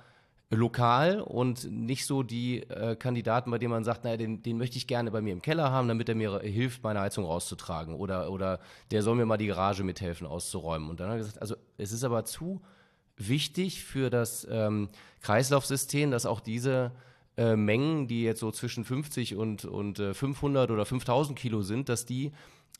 lokal 0.49 1.19
und 1.19 1.69
nicht 1.69 2.05
so 2.05 2.23
die 2.23 2.63
äh, 2.63 2.95
Kandidaten, 2.95 3.51
bei 3.51 3.57
denen 3.57 3.71
man 3.71 3.83
sagt, 3.83 4.05
naja, 4.05 4.15
den, 4.15 4.43
den 4.43 4.57
möchte 4.57 4.77
ich 4.77 4.87
gerne 4.87 5.11
bei 5.11 5.21
mir 5.21 5.33
im 5.33 5.41
Keller 5.41 5.71
haben, 5.71 5.89
damit 5.89 6.07
er 6.07 6.15
mir 6.15 6.39
hilft, 6.39 6.83
meine 6.83 7.01
Heizung 7.01 7.25
rauszutragen 7.25 7.95
oder, 7.95 8.31
oder 8.31 8.59
der 8.91 9.03
soll 9.03 9.15
mir 9.15 9.25
mal 9.25 9.37
die 9.37 9.47
Garage 9.47 9.83
mithelfen 9.83 10.25
auszuräumen. 10.25 10.89
Und 10.89 10.99
dann 10.99 11.07
hat 11.09 11.15
er 11.15 11.19
gesagt, 11.19 11.41
also 11.41 11.55
es 11.77 11.91
ist 11.91 12.05
aber 12.05 12.23
zu 12.23 12.61
wichtig 13.17 13.83
für 13.83 14.09
das 14.09 14.47
ähm, 14.49 14.89
Kreislaufsystem, 15.21 16.11
dass 16.11 16.25
auch 16.25 16.39
diese 16.39 16.91
äh, 17.35 17.55
Mengen, 17.55 18.07
die 18.07 18.23
jetzt 18.23 18.39
so 18.39 18.51
zwischen 18.51 18.85
50 18.85 19.35
und, 19.35 19.65
und 19.65 19.99
äh, 19.99 20.13
500 20.13 20.71
oder 20.71 20.85
5000 20.85 21.37
Kilo 21.37 21.61
sind, 21.61 21.89
dass 21.89 22.05
die 22.05 22.31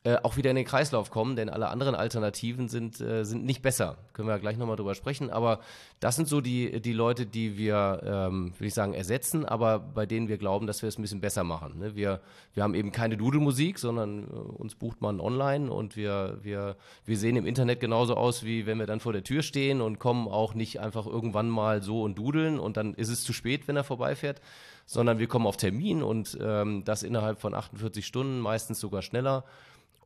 äh, 0.04 0.16
auch 0.24 0.38
wieder 0.38 0.51
in 0.51 0.56
den 0.56 0.63
Kreislauf 0.63 1.10
kommen, 1.10 1.36
denn 1.36 1.50
alle 1.50 1.68
anderen 1.68 1.94
Alternativen 1.94 2.70
sind, 2.70 3.01
äh, 3.01 3.25
sind 3.25 3.44
nicht 3.44 3.62
besser. 3.62 3.98
Können 4.13 4.27
wir 4.27 4.36
ja 4.36 4.39
gleich 4.39 4.56
nochmal 4.56 4.77
drüber 4.77 4.96
sprechen. 4.96 5.30
Aber 5.30 5.60
das 6.00 6.16
sind 6.16 6.30
so 6.30 6.39
die, 6.39 6.80
die 6.82 6.94
Leute, 6.94 7.25
die 7.25 7.58
wir, 7.58 8.01
ähm, 8.06 8.54
würde 8.54 8.68
ich 8.68 8.74
sagen, 8.74 8.94
ersetzen, 8.94 9.44
aber 9.44 9.80
bei 9.80 10.06
denen 10.06 10.30
wir 10.30 10.38
glauben, 10.38 10.66
dass 10.66 10.82
wir 10.82 10.88
es 10.88 10.98
ein 10.98 11.01
bisschen 11.01 11.20
besser 11.20 11.44
machen. 11.44 11.80
Ne? 11.80 11.96
Wir, 11.96 12.22
wir 12.54 12.63
haben 12.63 12.75
eben 12.75 12.92
keine 12.94 13.18
Dudelmusik, 13.18 13.80
sondern 13.80 14.24
äh, 14.24 14.34
uns 14.34 14.75
bucht 14.75 15.01
man 15.01 15.20
online 15.20 15.70
und 15.72 15.98
wir, 15.98 16.38
wir, 16.42 16.77
wir 17.06 17.18
sehen 17.18 17.36
im 17.36 17.46
Internet 17.46 17.80
genauso 17.80 18.16
aus, 18.16 18.46
wie 18.46 18.66
wenn 18.66 18.77
wir 18.77 18.86
dann 18.86 19.00
vor 19.00 19.13
der 19.13 19.24
Tür 19.24 19.42
stehen 19.42 19.82
und 19.82 20.00
kommen 20.00 20.27
auch 20.27 20.54
nicht 20.54 20.80
einfach 20.80 21.06
irgendwann 21.06 21.50
mal 21.50 21.82
so 21.82 22.04
und 22.04 22.18
dudeln 22.18 22.60
und 22.60 22.77
dann 22.77 22.94
ist 22.94 23.10
es 23.10 23.24
zu 23.24 23.34
spät, 23.34 23.68
wenn 23.68 23.75
er 23.75 23.84
vorbeifährt 23.84 24.42
sondern 24.89 25.20
wir 25.20 25.27
kommen 25.27 25.46
auf 25.46 25.58
Termin 25.58 26.01
und 26.01 26.38
ähm, 26.42 26.86
das 26.86 27.04
innerhalb 27.04 27.42
von 27.42 27.54
48 27.54 28.06
Stunden, 28.06 28.39
meistens 28.39 28.80
sogar 28.80 29.01
schneller 29.01 29.44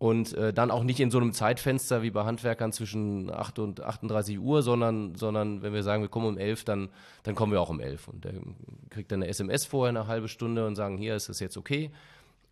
und 0.01 0.34
äh, 0.34 0.51
dann 0.51 0.72
auch 0.72 0.84
nicht 0.84 1.00
in 1.00 1.12
so 1.12 1.20
einem 1.20 1.31
Zeitfenster 1.31 2.01
wie 2.01 2.10
bei 2.10 2.24
Handwerkern 2.24 2.72
zwischen 2.72 3.29
8 3.29 3.60
und 3.60 3.81
38 3.81 4.39
Uhr, 4.39 4.63
sondern, 4.63 5.13
sondern 5.13 5.62
wenn 5.62 5.74
wir 5.74 5.84
sagen, 5.84 6.01
wir 6.01 6.10
kommen 6.10 6.25
um 6.25 6.38
11, 6.39 6.63
dann, 6.63 6.89
dann 7.22 7.36
kommen 7.36 7.51
wir 7.51 7.62
auch 7.62 7.70
um 7.70 7.79
11. 7.79 8.08
Und 8.08 8.25
der 8.25 8.34
kriegt 8.89 9.12
dann 9.12 9.22
eine 9.22 9.29
SMS 9.29 9.65
vorher, 9.65 9.89
eine 9.89 10.08
halbe 10.08 10.27
Stunde 10.27 10.65
und 10.65 10.75
sagen, 10.75 10.98
hier 10.98 11.15
ist 11.15 11.29
das 11.29 11.39
jetzt 11.39 11.55
okay. 11.55 11.91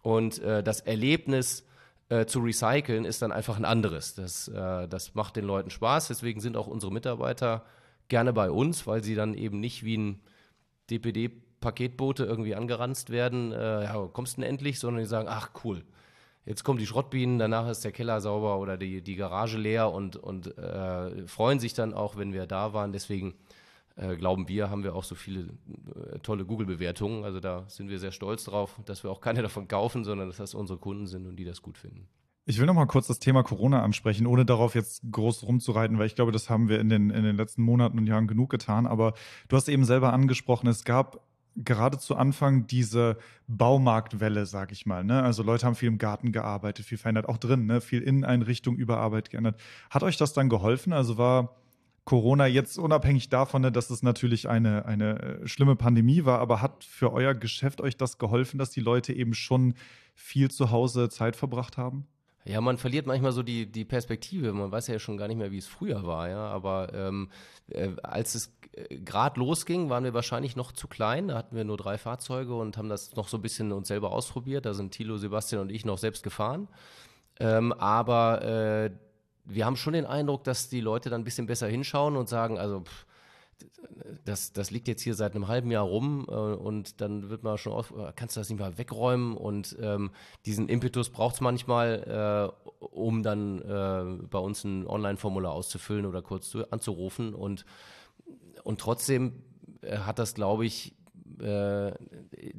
Und 0.04 0.38
äh, 0.44 0.62
das 0.62 0.82
Erlebnis 0.82 1.66
äh, 2.10 2.28
zu 2.28 2.38
recyceln, 2.38 3.04
ist 3.04 3.24
dann 3.24 3.32
einfach 3.32 3.58
ein 3.58 3.66
anderes. 3.66 4.14
Das, 4.14 4.48
äh, 4.50 4.88
das 4.88 5.16
macht 5.16 5.36
den 5.36 5.46
Leuten 5.46 5.72
Spaß. 5.72 6.10
Deswegen 6.10 6.42
sind 6.42 6.56
auch 6.56 6.68
unsere 6.68 6.94
Mitarbeiter 6.94 7.66
gerne 8.10 8.32
bei 8.32 8.52
uns, 8.52 8.86
weil 8.86 9.04
sie 9.04 9.16
dann 9.16 9.34
eben 9.34 9.60
nicht 9.60 9.84
wie 9.84 9.98
ein 9.98 10.20
DPD-Paketboote 10.92 12.26
irgendwie 12.26 12.54
angeranzt 12.54 13.10
werden. 13.10 13.54
Äh, 13.54 13.86
ja, 13.86 14.08
kommst 14.14 14.38
du 14.38 14.42
denn 14.42 14.52
endlich? 14.52 14.78
Sondern 14.80 15.02
die 15.02 15.10
sagen, 15.10 15.28
ach 15.28 15.50
cool, 15.64 15.84
jetzt 16.46 16.64
kommen 16.64 16.80
die 16.80 16.88
Schrottbienen, 16.88 17.40
danach 17.40 17.68
ist 17.70 17.84
der 17.84 17.92
Keller 17.92 18.22
sauber 18.22 18.60
oder 18.60 18.78
die, 18.78 19.02
die 19.02 19.16
Garage 19.16 19.58
leer 19.58 19.92
und, 19.92 20.16
und 20.16 20.58
äh, 20.58 21.28
freuen 21.28 21.60
sich 21.60 21.74
dann 21.74 21.94
auch, 21.94 22.18
wenn 22.18 22.34
wir 22.34 22.46
da 22.46 22.74
waren. 22.74 22.92
Deswegen 22.92 23.36
äh, 23.96 24.16
glauben 24.16 24.48
wir, 24.48 24.70
haben 24.70 24.84
wir 24.84 24.96
auch 24.96 25.04
so 25.04 25.16
viele 25.16 25.42
äh, 25.42 26.20
tolle 26.20 26.46
Google-Bewertungen. 26.46 27.24
Also 27.24 27.40
da 27.40 27.66
sind 27.68 27.90
wir 27.90 28.00
sehr 28.00 28.12
stolz 28.12 28.46
drauf, 28.46 28.80
dass 28.86 29.04
wir 29.04 29.12
auch 29.12 29.22
keine 29.22 29.42
davon 29.44 29.68
kaufen, 29.68 30.04
sondern 30.04 30.28
dass 30.28 30.38
das 30.38 30.54
unsere 30.54 30.80
Kunden 30.80 31.08
sind 31.08 31.28
und 31.28 31.36
die 31.36 31.46
das 31.46 31.62
gut 31.62 31.78
finden. 31.78 32.08
Ich 32.46 32.58
will 32.58 32.66
noch 32.66 32.74
mal 32.74 32.88
kurz 32.88 33.06
das 33.06 33.20
Thema 33.20 33.44
Corona 33.44 33.84
ansprechen, 33.84 34.26
ohne 34.26 34.44
darauf 34.44 34.74
jetzt 34.74 35.04
groß 35.12 35.44
rumzureiten, 35.44 36.00
weil 36.00 36.08
ich 36.08 36.16
glaube, 36.16 36.32
das 36.32 36.50
haben 36.50 36.68
wir 36.68 36.80
in 36.80 36.90
den, 36.90 37.12
in 37.12 37.24
den 37.24 37.36
letzten 37.36 37.62
Monaten 37.62 38.00
und 38.00 38.08
Jahren 38.08 38.26
genug 38.26 38.50
getan. 38.50 38.88
Aber 38.88 39.14
du 39.50 39.56
hast 39.56 39.70
eben 39.70 39.84
selber 39.84 40.14
angesprochen, 40.14 40.68
es 40.68 40.84
gab 40.84 41.29
gerade 41.64 41.98
zu 41.98 42.16
Anfang 42.16 42.68
diese 42.68 43.18
Baumarktwelle, 43.48 44.46
sag 44.46 44.72
ich 44.72 44.86
mal. 44.86 45.04
Ne? 45.04 45.22
Also 45.22 45.44
Leute 45.44 45.66
haben 45.66 45.76
viel 45.76 45.88
im 45.88 45.98
Garten 45.98 46.32
gearbeitet, 46.32 46.86
viel 46.86 46.98
verändert, 46.98 47.28
auch 47.28 47.38
drin, 47.38 47.66
ne? 47.66 47.82
viel 47.82 48.02
Inneneinrichtung 48.02 48.76
über 48.76 48.98
Arbeit 48.98 49.30
geändert. 49.30 49.60
Hat 49.90 50.04
euch 50.04 50.18
das 50.18 50.34
dann 50.34 50.50
geholfen? 50.50 50.94
Also 50.94 51.18
war 51.18 51.56
Corona 52.10 52.48
jetzt 52.48 52.80
unabhängig 52.80 53.30
davon, 53.30 53.62
ne, 53.62 53.72
dass 53.72 53.92
es 53.92 54.02
natürlich 54.02 54.50
eine, 54.50 54.86
eine 54.86 55.20
äh, 55.22 55.48
schlimme 55.48 55.76
Pandemie 55.76 56.26
war, 56.26 56.40
aber 56.40 56.60
hat 56.60 56.84
für 56.84 57.14
euer 57.14 57.36
Geschäft 57.36 57.82
euch 57.82 57.98
das 57.98 58.18
geholfen, 58.18 58.58
dass 58.58 58.72
die 58.72 58.80
Leute 58.80 59.14
eben 59.14 59.36
schon 59.36 59.76
viel 60.16 60.50
zu 60.50 60.72
Hause 60.72 61.10
Zeit 61.10 61.36
verbracht 61.36 61.78
haben? 61.78 62.08
Ja, 62.46 62.62
man 62.62 62.78
verliert 62.78 63.06
manchmal 63.06 63.32
so 63.32 63.44
die, 63.44 63.66
die 63.66 63.86
Perspektive. 63.86 64.54
Man 64.54 64.72
weiß 64.72 64.88
ja 64.88 65.00
schon 65.00 65.18
gar 65.18 65.28
nicht 65.28 65.38
mehr, 65.38 65.52
wie 65.52 65.58
es 65.58 65.68
früher 65.68 66.06
war. 66.06 66.30
Ja? 66.30 66.48
Aber 66.48 66.94
ähm, 66.94 67.30
äh, 67.68 67.90
als 68.02 68.36
es 68.36 68.54
äh, 68.74 68.98
gerade 68.98 69.40
losging, 69.40 69.90
waren 69.90 70.04
wir 70.04 70.14
wahrscheinlich 70.14 70.56
noch 70.56 70.72
zu 70.72 70.88
klein. 70.88 71.28
Da 71.28 71.38
hatten 71.38 71.56
wir 71.56 71.64
nur 71.64 71.78
drei 71.78 71.98
Fahrzeuge 71.98 72.56
und 72.56 72.78
haben 72.78 72.90
das 72.90 73.16
noch 73.16 73.28
so 73.28 73.38
ein 73.38 73.42
bisschen 73.42 73.72
uns 73.72 73.88
selber 73.88 74.12
ausprobiert. 74.12 74.66
Da 74.66 74.74
sind 74.74 74.92
Thilo, 74.92 75.18
Sebastian 75.18 75.62
und 75.62 75.72
ich 75.72 75.86
noch 75.86 75.98
selbst 75.98 76.24
gefahren. 76.24 76.68
Ähm, 77.40 77.74
aber 77.74 78.42
äh, 78.42 78.92
wir 79.46 79.66
haben 79.66 79.76
schon 79.76 79.94
den 79.94 80.06
Eindruck, 80.06 80.44
dass 80.44 80.70
die 80.70 80.82
Leute 80.82 81.10
dann 81.10 81.22
ein 81.22 81.26
bisschen 81.26 81.48
besser 81.48 81.68
hinschauen 81.68 82.16
und 82.16 82.30
sagen, 82.30 82.58
also 82.58 82.82
pff, 82.82 83.06
das, 84.26 84.54
das 84.54 84.72
liegt 84.72 84.88
jetzt 84.88 85.02
hier 85.02 85.16
seit 85.16 85.36
einem 85.36 85.48
halben 85.48 85.72
Jahr 85.72 85.84
rum 85.84 86.26
äh, 86.28 86.34
und 86.34 87.02
dann 87.02 87.30
wird 87.30 87.44
man 87.44 87.58
schon 87.58 87.74
auf, 87.74 87.92
äh, 87.92 88.12
kannst 88.16 88.36
du 88.36 88.40
das 88.40 88.50
nicht 88.50 88.60
mal 88.60 88.78
wegräumen? 88.78 89.36
Und 89.36 89.78
ähm, 89.82 90.12
diesen 90.46 90.70
Impetus 90.70 91.10
braucht 91.10 91.36
es 91.36 91.42
manchmal, 91.42 92.52
äh, 92.62 92.86
um 92.86 93.24
dann 93.24 93.62
äh, 93.62 94.28
bei 94.28 94.40
uns 94.40 94.64
ein 94.64 94.88
Online-Formular 94.88 95.52
auszufüllen 95.52 96.06
oder 96.06 96.22
kurz 96.22 96.50
zu, 96.50 96.72
anzurufen. 96.72 97.34
Und, 97.34 97.66
und 98.64 98.80
trotzdem 98.80 99.44
äh, 99.82 99.98
hat 99.98 100.20
das, 100.20 100.34
glaube 100.34 100.66
ich, 100.66 100.96
äh, 101.42 101.92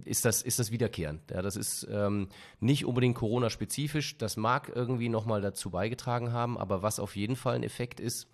ist, 0.04 0.24
das, 0.24 0.42
ist 0.42 0.58
das 0.58 0.70
wiederkehrend. 0.70 1.30
Ja, 1.30 1.42
das 1.42 1.56
ist 1.56 1.86
ähm, 1.90 2.28
nicht 2.60 2.84
unbedingt 2.86 3.16
Corona-spezifisch, 3.16 4.18
das 4.18 4.36
mag 4.36 4.72
irgendwie 4.74 5.08
nochmal 5.08 5.40
dazu 5.40 5.70
beigetragen 5.70 6.32
haben, 6.32 6.56
aber 6.56 6.82
was 6.82 7.00
auf 7.00 7.16
jeden 7.16 7.36
Fall 7.36 7.56
ein 7.56 7.62
Effekt 7.62 8.00
ist, 8.00 8.28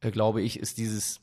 glaube 0.00 0.42
ich, 0.42 0.58
ist 0.58 0.78
dieses 0.78 1.20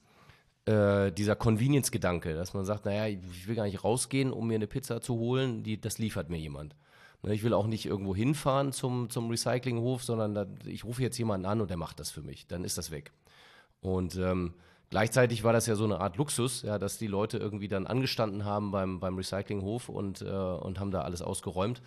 äh, 0.67 1.11
dieser 1.11 1.35
Convenience-Gedanke, 1.35 2.33
dass 2.35 2.53
man 2.53 2.65
sagt, 2.65 2.85
naja, 2.85 3.07
ich 3.07 3.47
will 3.47 3.55
gar 3.55 3.63
nicht 3.63 3.83
rausgehen, 3.83 4.31
um 4.31 4.47
mir 4.47 4.55
eine 4.55 4.67
Pizza 4.67 5.01
zu 5.01 5.15
holen, 5.15 5.63
die, 5.63 5.79
das 5.79 5.97
liefert 5.97 6.29
mir 6.29 6.37
jemand. 6.37 6.75
Ne, 7.23 7.33
ich 7.33 7.43
will 7.43 7.53
auch 7.53 7.67
nicht 7.67 7.85
irgendwo 7.85 8.15
hinfahren 8.15 8.73
zum, 8.73 9.09
zum 9.09 9.29
Recyclinghof, 9.29 10.03
sondern 10.03 10.35
da, 10.35 10.45
ich 10.65 10.83
rufe 10.83 11.01
jetzt 11.01 11.17
jemanden 11.17 11.45
an 11.45 11.61
und 11.61 11.69
der 11.69 11.77
macht 11.77 11.99
das 11.99 12.11
für 12.11 12.21
mich. 12.21 12.47
Dann 12.47 12.63
ist 12.63 12.77
das 12.77 12.91
weg. 12.91 13.11
Und 13.79 14.15
ähm, 14.17 14.53
gleichzeitig 14.89 15.43
war 15.43 15.53
das 15.53 15.67
ja 15.67 15.75
so 15.75 15.85
eine 15.85 15.99
Art 15.99 16.17
Luxus, 16.17 16.63
ja, 16.63 16.77
dass 16.77 16.97
die 16.97 17.07
Leute 17.07 17.37
irgendwie 17.37 17.69
dann 17.69 17.87
angestanden 17.87 18.43
haben 18.43 18.71
beim, 18.71 18.99
beim 18.99 19.15
Recyclinghof 19.15 19.89
und, 19.89 20.21
äh, 20.21 20.25
und 20.25 20.79
haben 20.79 20.91
da 20.91 21.01
alles 21.01 21.21
ausgeräumt. 21.21 21.81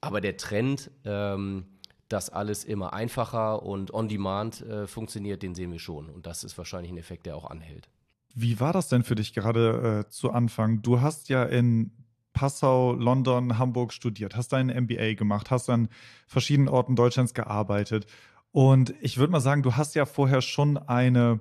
Aber 0.00 0.20
der 0.20 0.36
Trend, 0.36 0.90
ähm, 1.04 1.66
dass 2.08 2.30
alles 2.30 2.64
immer 2.64 2.92
einfacher 2.92 3.62
und 3.62 3.92
on 3.92 4.08
demand 4.08 4.60
äh, 4.62 4.86
funktioniert, 4.86 5.42
den 5.42 5.54
sehen 5.54 5.72
wir 5.72 5.78
schon. 5.78 6.08
Und 6.08 6.26
das 6.26 6.42
ist 6.42 6.56
wahrscheinlich 6.58 6.92
ein 6.92 6.98
Effekt, 6.98 7.26
der 7.26 7.36
auch 7.36 7.50
anhält. 7.50 7.88
Wie 8.34 8.58
war 8.60 8.72
das 8.72 8.88
denn 8.88 9.04
für 9.04 9.14
dich 9.14 9.32
gerade 9.32 10.04
äh, 10.06 10.10
zu 10.10 10.32
Anfang? 10.32 10.82
Du 10.82 11.00
hast 11.00 11.28
ja 11.28 11.44
in 11.44 11.92
Passau, 12.32 12.92
London, 12.92 13.58
Hamburg 13.58 13.92
studiert, 13.92 14.36
hast 14.36 14.52
deinen 14.52 14.84
MBA 14.84 15.14
gemacht, 15.14 15.50
hast 15.50 15.70
an 15.70 15.88
verschiedenen 16.26 16.68
Orten 16.68 16.96
Deutschlands 16.96 17.32
gearbeitet. 17.32 18.06
Und 18.50 18.94
ich 19.00 19.18
würde 19.18 19.32
mal 19.32 19.40
sagen, 19.40 19.62
du 19.62 19.76
hast 19.76 19.94
ja 19.94 20.04
vorher 20.04 20.42
schon 20.42 20.76
eine, 20.76 21.40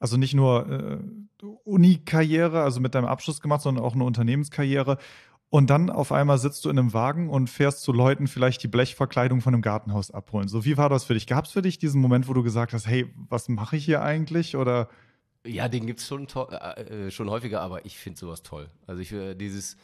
also 0.00 0.16
nicht 0.16 0.34
nur 0.34 0.68
äh, 0.68 0.98
Uni-Karriere, 1.64 2.62
also 2.62 2.80
mit 2.80 2.94
deinem 2.94 3.04
Abschluss 3.04 3.40
gemacht, 3.40 3.62
sondern 3.62 3.84
auch 3.84 3.94
eine 3.94 4.04
Unternehmenskarriere. 4.04 4.96
Und 5.48 5.70
dann 5.70 5.90
auf 5.90 6.12
einmal 6.12 6.38
sitzt 6.38 6.64
du 6.64 6.70
in 6.70 6.78
einem 6.78 6.92
Wagen 6.92 7.30
und 7.30 7.48
fährst 7.48 7.82
zu 7.82 7.92
Leuten 7.92 8.26
vielleicht 8.26 8.62
die 8.62 8.68
Blechverkleidung 8.68 9.40
von 9.42 9.54
einem 9.54 9.62
Gartenhaus 9.62 10.10
abholen. 10.10 10.48
So, 10.48 10.64
wie 10.64 10.76
war 10.76 10.88
das 10.88 11.04
für 11.04 11.14
dich? 11.14 11.26
Gab 11.26 11.44
es 11.44 11.52
für 11.52 11.62
dich 11.62 11.78
diesen 11.78 12.00
Moment, 12.00 12.26
wo 12.26 12.32
du 12.32 12.42
gesagt 12.42 12.72
hast, 12.72 12.86
hey, 12.86 13.06
was 13.28 13.48
mache 13.48 13.76
ich 13.76 13.84
hier 13.84 14.02
eigentlich? 14.02 14.56
Oder 14.56 14.88
ja, 15.46 15.68
den 15.68 15.86
gibt 15.86 16.00
es 16.00 16.06
schon, 16.06 16.26
äh, 16.50 17.06
äh, 17.06 17.10
schon 17.10 17.30
häufiger, 17.30 17.60
aber 17.60 17.84
ich 17.84 17.98
finde 17.98 18.18
sowas 18.18 18.42
toll. 18.42 18.68
Also 18.86 19.02
ich 19.02 19.12
äh, 19.12 19.34
dieses, 19.34 19.76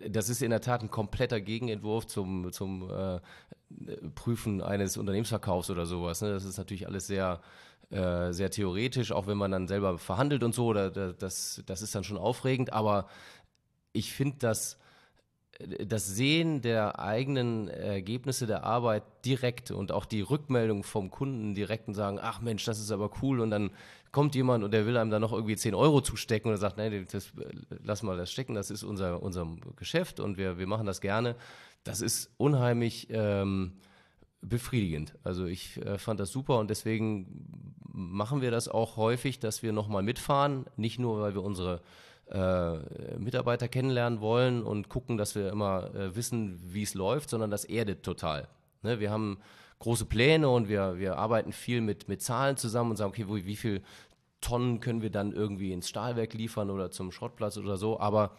äh, 0.00 0.10
das 0.10 0.28
ist 0.28 0.42
in 0.42 0.50
der 0.50 0.60
Tat 0.60 0.82
ein 0.82 0.90
kompletter 0.90 1.40
Gegenentwurf 1.40 2.06
zum, 2.06 2.52
zum 2.52 2.90
äh, 2.90 3.20
Prüfen 4.14 4.60
eines 4.60 4.96
Unternehmensverkaufs 4.96 5.70
oder 5.70 5.86
sowas. 5.86 6.20
Ne? 6.20 6.32
Das 6.32 6.44
ist 6.44 6.58
natürlich 6.58 6.86
alles 6.86 7.06
sehr, 7.06 7.40
äh, 7.90 8.32
sehr 8.32 8.50
theoretisch, 8.50 9.12
auch 9.12 9.26
wenn 9.26 9.38
man 9.38 9.50
dann 9.50 9.68
selber 9.68 9.98
verhandelt 9.98 10.42
und 10.42 10.54
so. 10.54 10.66
Oder, 10.66 10.90
das, 10.90 11.62
das 11.66 11.82
ist 11.82 11.94
dann 11.94 12.04
schon 12.04 12.18
aufregend, 12.18 12.72
aber 12.72 13.06
ich 13.92 14.12
finde 14.12 14.38
das 14.38 14.78
das 15.58 16.06
Sehen 16.06 16.60
der 16.62 16.98
eigenen 16.98 17.68
Ergebnisse 17.68 18.46
der 18.46 18.64
Arbeit 18.64 19.02
direkt 19.24 19.70
und 19.70 19.92
auch 19.92 20.06
die 20.06 20.22
Rückmeldung 20.22 20.82
vom 20.82 21.10
Kunden 21.10 21.54
direkt 21.54 21.88
und 21.88 21.94
sagen, 21.94 22.18
ach 22.20 22.40
Mensch, 22.40 22.64
das 22.64 22.80
ist 22.80 22.90
aber 22.90 23.10
cool 23.22 23.40
und 23.40 23.50
dann 23.50 23.70
kommt 24.10 24.34
jemand 24.34 24.64
und 24.64 24.72
der 24.72 24.86
will 24.86 24.96
einem 24.96 25.10
dann 25.10 25.22
noch 25.22 25.32
irgendwie 25.32 25.56
10 25.56 25.74
Euro 25.74 26.00
zustecken 26.00 26.50
und 26.50 26.58
sagt, 26.58 26.76
nein, 26.76 27.06
das, 27.10 27.32
lass 27.82 28.02
mal 28.02 28.16
das 28.16 28.30
stecken, 28.30 28.54
das 28.54 28.70
ist 28.70 28.82
unser, 28.82 29.22
unser 29.22 29.46
Geschäft 29.76 30.20
und 30.20 30.36
wir, 30.36 30.58
wir 30.58 30.66
machen 30.66 30.86
das 30.86 31.00
gerne. 31.00 31.36
Das 31.84 32.00
ist 32.00 32.30
unheimlich 32.36 33.08
ähm, 33.10 33.72
befriedigend. 34.40 35.14
Also 35.22 35.46
ich 35.46 35.78
äh, 35.84 35.98
fand 35.98 36.20
das 36.20 36.30
super 36.30 36.58
und 36.58 36.70
deswegen 36.70 37.74
machen 37.92 38.42
wir 38.42 38.50
das 38.50 38.68
auch 38.68 38.96
häufig, 38.96 39.38
dass 39.38 39.62
wir 39.62 39.72
nochmal 39.72 40.02
mitfahren, 40.02 40.66
nicht 40.76 40.98
nur, 40.98 41.20
weil 41.20 41.34
wir 41.34 41.42
unsere 41.42 41.80
äh, 42.32 43.18
Mitarbeiter 43.18 43.68
kennenlernen 43.68 44.20
wollen 44.20 44.62
und 44.62 44.88
gucken, 44.88 45.18
dass 45.18 45.34
wir 45.34 45.50
immer 45.50 45.94
äh, 45.94 46.16
wissen, 46.16 46.58
wie 46.64 46.82
es 46.82 46.94
läuft, 46.94 47.30
sondern 47.30 47.50
das 47.50 47.64
erdet 47.64 48.02
total. 48.02 48.48
Ne, 48.82 49.00
wir 49.00 49.10
haben 49.10 49.38
große 49.80 50.06
Pläne 50.06 50.48
und 50.48 50.68
wir, 50.68 50.98
wir 50.98 51.18
arbeiten 51.18 51.52
viel 51.52 51.80
mit, 51.80 52.08
mit 52.08 52.22
Zahlen 52.22 52.56
zusammen 52.56 52.90
und 52.90 52.96
sagen, 52.96 53.10
okay, 53.10 53.28
wo, 53.28 53.36
wie 53.36 53.56
viel 53.56 53.82
Tonnen 54.40 54.80
können 54.80 55.02
wir 55.02 55.10
dann 55.10 55.32
irgendwie 55.32 55.72
ins 55.72 55.88
Stahlwerk 55.88 56.34
liefern 56.34 56.70
oder 56.70 56.90
zum 56.90 57.12
Schrottplatz 57.12 57.58
oder 57.58 57.76
so, 57.76 58.00
aber 58.00 58.36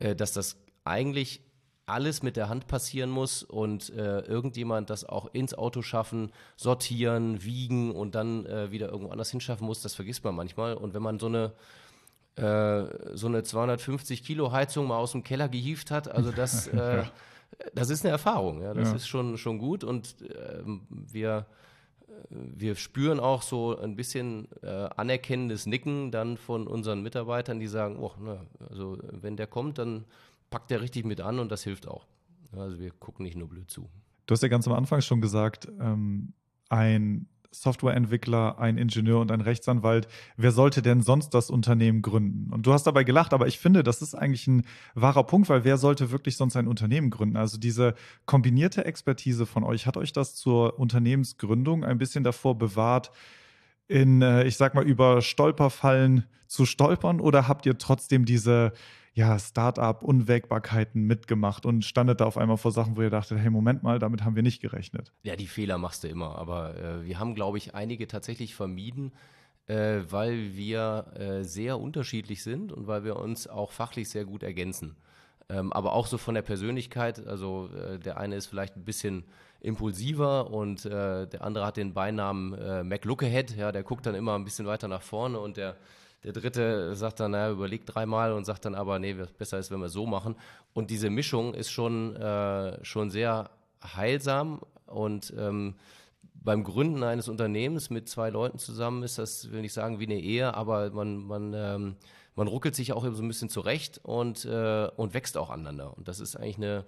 äh, 0.00 0.14
dass 0.14 0.32
das 0.32 0.56
eigentlich 0.84 1.40
alles 1.86 2.22
mit 2.22 2.36
der 2.36 2.48
Hand 2.48 2.66
passieren 2.66 3.10
muss 3.10 3.42
und 3.42 3.90
äh, 3.90 4.20
irgendjemand 4.20 4.90
das 4.90 5.04
auch 5.04 5.32
ins 5.32 5.54
Auto 5.54 5.82
schaffen, 5.82 6.30
sortieren, 6.56 7.42
wiegen 7.42 7.92
und 7.92 8.14
dann 8.14 8.46
äh, 8.46 8.70
wieder 8.70 8.90
irgendwo 8.90 9.10
anders 9.10 9.30
hinschaffen 9.30 9.66
muss, 9.66 9.82
das 9.82 9.94
vergisst 9.94 10.22
man 10.24 10.34
manchmal. 10.34 10.74
Und 10.74 10.94
wenn 10.94 11.02
man 11.02 11.18
so 11.18 11.26
eine 11.26 11.52
äh, 12.40 13.16
so 13.16 13.26
eine 13.26 13.42
250 13.42 14.22
Kilo 14.22 14.52
Heizung 14.52 14.86
mal 14.88 14.96
aus 14.96 15.12
dem 15.12 15.22
Keller 15.22 15.48
gehievt 15.48 15.90
hat, 15.90 16.08
also 16.08 16.32
das 16.32 16.66
äh, 16.68 17.04
das 17.74 17.90
ist 17.90 18.04
eine 18.04 18.12
Erfahrung, 18.12 18.62
ja, 18.62 18.74
das 18.74 18.90
ja. 18.90 18.96
ist 18.96 19.08
schon, 19.08 19.36
schon 19.36 19.58
gut 19.58 19.84
und 19.84 20.20
äh, 20.22 20.62
wir, 20.88 21.46
wir 22.30 22.74
spüren 22.74 23.20
auch 23.20 23.42
so 23.42 23.78
ein 23.78 23.96
bisschen 23.96 24.48
äh, 24.62 24.88
anerkennendes 24.96 25.66
Nicken 25.66 26.10
dann 26.10 26.36
von 26.36 26.66
unseren 26.66 27.02
Mitarbeitern, 27.02 27.60
die 27.60 27.66
sagen, 27.66 27.96
oh, 27.98 28.12
na, 28.20 28.46
also 28.68 28.98
wenn 29.10 29.36
der 29.36 29.46
kommt, 29.46 29.78
dann 29.78 30.04
packt 30.50 30.70
der 30.70 30.80
richtig 30.80 31.04
mit 31.04 31.20
an 31.20 31.38
und 31.38 31.50
das 31.50 31.62
hilft 31.62 31.86
auch. 31.86 32.06
Also 32.52 32.78
wir 32.78 32.90
gucken 32.90 33.24
nicht 33.24 33.36
nur 33.36 33.48
blöd 33.48 33.70
zu. 33.70 33.88
Du 34.26 34.32
hast 34.32 34.42
ja 34.42 34.48
ganz 34.48 34.66
am 34.66 34.74
Anfang 34.74 35.00
schon 35.00 35.20
gesagt, 35.20 35.68
ähm, 35.80 36.32
ein 36.68 37.28
Softwareentwickler, 37.52 38.58
ein 38.58 38.78
Ingenieur 38.78 39.20
und 39.20 39.32
ein 39.32 39.40
Rechtsanwalt. 39.40 40.06
Wer 40.36 40.52
sollte 40.52 40.82
denn 40.82 41.02
sonst 41.02 41.30
das 41.30 41.50
Unternehmen 41.50 42.00
gründen? 42.00 42.52
Und 42.52 42.66
du 42.66 42.72
hast 42.72 42.86
dabei 42.86 43.04
gelacht, 43.04 43.34
aber 43.34 43.48
ich 43.48 43.58
finde, 43.58 43.82
das 43.82 44.02
ist 44.02 44.14
eigentlich 44.14 44.46
ein 44.46 44.64
wahrer 44.94 45.24
Punkt, 45.24 45.48
weil 45.48 45.64
wer 45.64 45.76
sollte 45.76 46.10
wirklich 46.10 46.36
sonst 46.36 46.56
ein 46.56 46.68
Unternehmen 46.68 47.10
gründen? 47.10 47.36
Also 47.36 47.58
diese 47.58 47.94
kombinierte 48.24 48.84
Expertise 48.84 49.46
von 49.46 49.64
euch, 49.64 49.86
hat 49.86 49.96
euch 49.96 50.12
das 50.12 50.36
zur 50.36 50.78
Unternehmensgründung 50.78 51.84
ein 51.84 51.98
bisschen 51.98 52.24
davor 52.24 52.56
bewahrt, 52.56 53.10
in, 53.88 54.22
äh, 54.22 54.44
ich 54.44 54.56
sag 54.56 54.74
mal, 54.74 54.86
über 54.86 55.20
Stolperfallen 55.20 56.24
zu 56.46 56.66
stolpern 56.66 57.20
oder 57.20 57.48
habt 57.48 57.66
ihr 57.66 57.78
trotzdem 57.78 58.24
diese, 58.24 58.72
ja, 59.12 59.38
Start-up-Unwägbarkeiten 59.38 61.02
mitgemacht 61.02 61.66
und 61.66 61.84
standet 61.84 62.20
da 62.20 62.26
auf 62.26 62.38
einmal 62.38 62.56
vor 62.56 62.72
Sachen, 62.72 62.96
wo 62.96 63.02
ihr 63.02 63.10
dachtet, 63.10 63.38
hey, 63.38 63.50
Moment 63.50 63.82
mal, 63.82 63.98
damit 63.98 64.24
haben 64.24 64.36
wir 64.36 64.42
nicht 64.42 64.60
gerechnet? 64.62 65.12
Ja, 65.22 65.36
die 65.36 65.48
Fehler 65.48 65.78
machst 65.78 66.04
du 66.04 66.08
immer, 66.08 66.36
aber 66.36 66.76
äh, 66.76 67.04
wir 67.04 67.18
haben, 67.18 67.34
glaube 67.34 67.58
ich, 67.58 67.74
einige 67.74 68.06
tatsächlich 68.06 68.54
vermieden, 68.54 69.12
äh, 69.66 70.00
weil 70.08 70.54
wir 70.54 71.12
äh, 71.18 71.44
sehr 71.44 71.80
unterschiedlich 71.80 72.42
sind 72.42 72.72
und 72.72 72.86
weil 72.86 73.04
wir 73.04 73.16
uns 73.16 73.46
auch 73.48 73.72
fachlich 73.72 74.08
sehr 74.08 74.24
gut 74.24 74.42
ergänzen. 74.42 74.96
Ähm, 75.48 75.72
aber 75.72 75.92
auch 75.92 76.06
so 76.06 76.16
von 76.16 76.34
der 76.34 76.42
Persönlichkeit, 76.42 77.26
also 77.26 77.68
äh, 77.74 77.98
der 77.98 78.18
eine 78.18 78.36
ist 78.36 78.46
vielleicht 78.46 78.76
ein 78.76 78.84
bisschen 78.84 79.24
impulsiver 79.60 80.50
und 80.50 80.86
äh, 80.86 81.26
der 81.26 81.42
andere 81.42 81.66
hat 81.66 81.76
den 81.76 81.92
Beinamen 81.92 82.54
äh, 82.54 82.84
McLookahead, 82.84 83.56
ja, 83.56 83.72
der 83.72 83.82
guckt 83.82 84.06
dann 84.06 84.14
immer 84.14 84.36
ein 84.36 84.44
bisschen 84.44 84.66
weiter 84.66 84.86
nach 84.86 85.02
vorne 85.02 85.40
und 85.40 85.56
der 85.56 85.76
der 86.24 86.32
dritte 86.32 86.94
sagt 86.94 87.20
dann, 87.20 87.30
naja, 87.32 87.50
überlegt 87.50 87.94
dreimal 87.94 88.32
und 88.32 88.44
sagt 88.44 88.64
dann 88.64 88.74
aber, 88.74 88.98
nee, 88.98 89.14
besser 89.38 89.58
ist, 89.58 89.70
wenn 89.70 89.80
wir 89.80 89.88
so 89.88 90.06
machen. 90.06 90.36
Und 90.74 90.90
diese 90.90 91.10
Mischung 91.10 91.54
ist 91.54 91.70
schon, 91.70 92.14
äh, 92.16 92.84
schon 92.84 93.10
sehr 93.10 93.50
heilsam 93.82 94.60
und 94.86 95.32
ähm, 95.38 95.76
beim 96.42 96.64
Gründen 96.64 97.02
eines 97.02 97.28
Unternehmens 97.28 97.90
mit 97.90 98.08
zwei 98.08 98.30
Leuten 98.30 98.58
zusammen 98.58 99.02
ist 99.02 99.18
das, 99.18 99.50
will 99.50 99.64
ich 99.64 99.72
sagen, 99.72 100.00
wie 100.00 100.06
eine 100.06 100.18
Ehe, 100.18 100.54
aber 100.54 100.90
man, 100.90 101.18
man, 101.18 101.52
ähm, 101.54 101.96
man 102.34 102.48
ruckelt 102.48 102.74
sich 102.74 102.92
auch 102.92 103.04
so 103.04 103.22
ein 103.22 103.28
bisschen 103.28 103.50
zurecht 103.50 104.00
und, 104.02 104.44
äh, 104.44 104.88
und 104.96 105.14
wächst 105.14 105.36
auch 105.36 105.50
aneinander. 105.50 105.96
Und 105.96 106.08
das 106.08 106.20
ist 106.20 106.36
eigentlich 106.36 106.56
eine, 106.56 106.84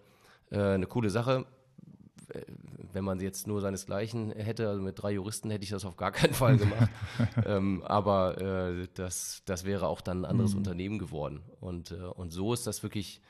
äh, 0.51 0.75
eine 0.75 0.87
coole 0.87 1.11
Sache 1.11 1.45
wenn 2.93 3.05
man 3.05 3.21
jetzt 3.21 3.47
nur 3.47 3.61
seinesgleichen 3.61 4.33
hätte, 4.33 4.69
also 4.69 4.83
mit 4.83 5.01
drei 5.01 5.13
Juristen 5.13 5.51
hätte 5.51 5.65
ich 5.65 5.71
das 5.71 5.85
auf 5.85 5.97
gar 5.97 6.13
keinen 6.13 6.35
Fall 6.35 6.57
gemacht. 6.57 6.91
ähm, 7.47 7.83
aber 7.85 8.41
äh, 8.41 8.89
das, 8.95 9.43
das 9.47 9.65
wäre 9.65 9.87
auch 9.89 10.01
dann 10.01 10.25
ein 10.25 10.31
anderes 10.31 10.53
mhm. 10.53 10.59
Unternehmen 10.59 10.99
geworden. 10.99 11.43
Und, 11.61 11.93
äh, 11.93 11.95
und 11.95 12.31
so 12.31 12.53
ist 12.53 12.67
das 12.67 12.83
wirklich, 12.83 13.21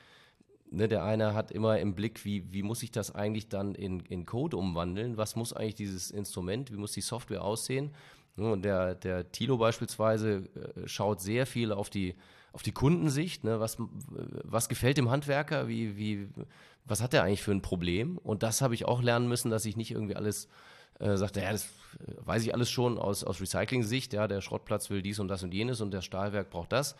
ne, 0.69 0.87
der 0.87 1.03
eine 1.03 1.33
hat 1.33 1.51
immer 1.51 1.79
im 1.79 1.95
Blick, 1.95 2.25
wie, 2.25 2.51
wie 2.51 2.63
muss 2.63 2.83
ich 2.83 2.91
das 2.91 3.13
eigentlich 3.13 3.49
dann 3.49 3.75
in, 3.75 4.01
in 4.01 4.25
Code 4.25 4.57
umwandeln? 4.57 5.17
Was 5.17 5.35
muss 5.35 5.53
eigentlich 5.53 5.75
dieses 5.75 6.11
Instrument, 6.11 6.71
wie 6.71 6.77
muss 6.77 6.91
die 6.91 7.01
Software 7.01 7.43
aussehen? 7.43 7.91
Und 8.35 8.63
der, 8.63 8.95
der 8.95 9.31
Tilo 9.31 9.57
beispielsweise 9.57 10.49
äh, 10.55 10.87
schaut 10.87 11.21
sehr 11.21 11.45
viel 11.45 11.71
auf 11.71 11.89
die, 11.89 12.15
auf 12.51 12.63
die 12.63 12.71
Kundensicht. 12.71 13.43
Ne? 13.43 13.59
Was, 13.59 13.77
was 14.43 14.69
gefällt 14.69 14.97
dem 14.97 15.11
Handwerker? 15.11 15.67
Wie, 15.67 15.97
wie, 15.97 16.27
was 16.85 17.01
hat 17.01 17.13
er 17.13 17.23
eigentlich 17.23 17.43
für 17.43 17.51
ein 17.51 17.61
Problem? 17.61 18.17
Und 18.17 18.43
das 18.43 18.61
habe 18.61 18.73
ich 18.73 18.85
auch 18.85 19.01
lernen 19.01 19.27
müssen, 19.27 19.49
dass 19.49 19.65
ich 19.65 19.77
nicht 19.77 19.91
irgendwie 19.91 20.15
alles 20.15 20.47
äh, 20.99 21.17
sagte, 21.17 21.41
ja, 21.41 21.51
das 21.51 21.65
äh, 21.65 22.13
weiß 22.17 22.43
ich 22.43 22.53
alles 22.53 22.69
schon 22.69 22.97
aus, 22.97 23.23
aus 23.23 23.41
Recycling-Sicht. 23.41 24.13
Ja, 24.13 24.27
der 24.27 24.41
Schrottplatz 24.41 24.89
will 24.89 25.01
dies 25.01 25.19
und 25.19 25.27
das 25.27 25.43
und 25.43 25.53
jenes 25.53 25.81
und 25.81 25.91
der 25.91 26.01
Stahlwerk 26.01 26.49
braucht 26.49 26.71
das. 26.71 26.95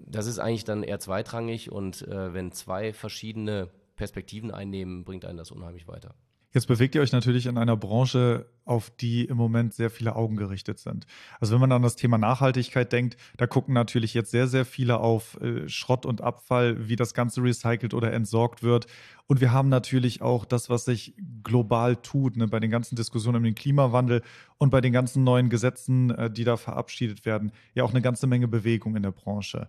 Das 0.00 0.26
ist 0.26 0.38
eigentlich 0.38 0.64
dann 0.64 0.82
eher 0.82 0.98
zweitrangig 0.98 1.70
und 1.70 2.02
äh, 2.02 2.34
wenn 2.34 2.52
zwei 2.52 2.92
verschiedene 2.92 3.70
Perspektiven 3.96 4.50
einnehmen, 4.50 5.04
bringt 5.04 5.24
einen 5.24 5.38
das 5.38 5.50
unheimlich 5.50 5.86
weiter. 5.86 6.14
Jetzt 6.52 6.66
bewegt 6.66 6.94
ihr 6.94 7.00
euch 7.00 7.12
natürlich 7.12 7.46
in 7.46 7.56
einer 7.56 7.76
Branche, 7.76 8.46
auf 8.64 8.90
die 8.90 9.24
im 9.24 9.38
Moment 9.38 9.72
sehr 9.72 9.90
viele 9.90 10.14
Augen 10.14 10.36
gerichtet 10.36 10.78
sind. 10.78 11.06
Also 11.40 11.54
wenn 11.54 11.60
man 11.60 11.72
an 11.72 11.82
das 11.82 11.96
Thema 11.96 12.18
Nachhaltigkeit 12.18 12.92
denkt, 12.92 13.16
da 13.38 13.46
gucken 13.46 13.74
natürlich 13.74 14.12
jetzt 14.12 14.30
sehr, 14.30 14.46
sehr 14.46 14.64
viele 14.64 15.00
auf 15.00 15.40
äh, 15.40 15.68
Schrott 15.68 16.04
und 16.04 16.20
Abfall, 16.20 16.88
wie 16.88 16.96
das 16.96 17.14
Ganze 17.14 17.42
recycelt 17.42 17.94
oder 17.94 18.12
entsorgt 18.12 18.62
wird. 18.62 18.86
Und 19.26 19.40
wir 19.40 19.50
haben 19.50 19.70
natürlich 19.70 20.20
auch 20.20 20.44
das, 20.44 20.68
was 20.68 20.84
sich 20.84 21.14
global 21.42 21.96
tut, 21.96 22.36
ne, 22.36 22.46
bei 22.46 22.60
den 22.60 22.70
ganzen 22.70 22.96
Diskussionen 22.96 23.38
um 23.38 23.44
den 23.44 23.54
Klimawandel 23.54 24.22
und 24.58 24.70
bei 24.70 24.82
den 24.82 24.92
ganzen 24.92 25.24
neuen 25.24 25.48
Gesetzen, 25.48 26.10
äh, 26.10 26.30
die 26.30 26.44
da 26.44 26.58
verabschiedet 26.58 27.24
werden, 27.24 27.50
ja 27.74 27.82
auch 27.82 27.90
eine 27.90 28.02
ganze 28.02 28.26
Menge 28.26 28.46
Bewegung 28.46 28.94
in 28.94 29.02
der 29.02 29.12
Branche 29.12 29.68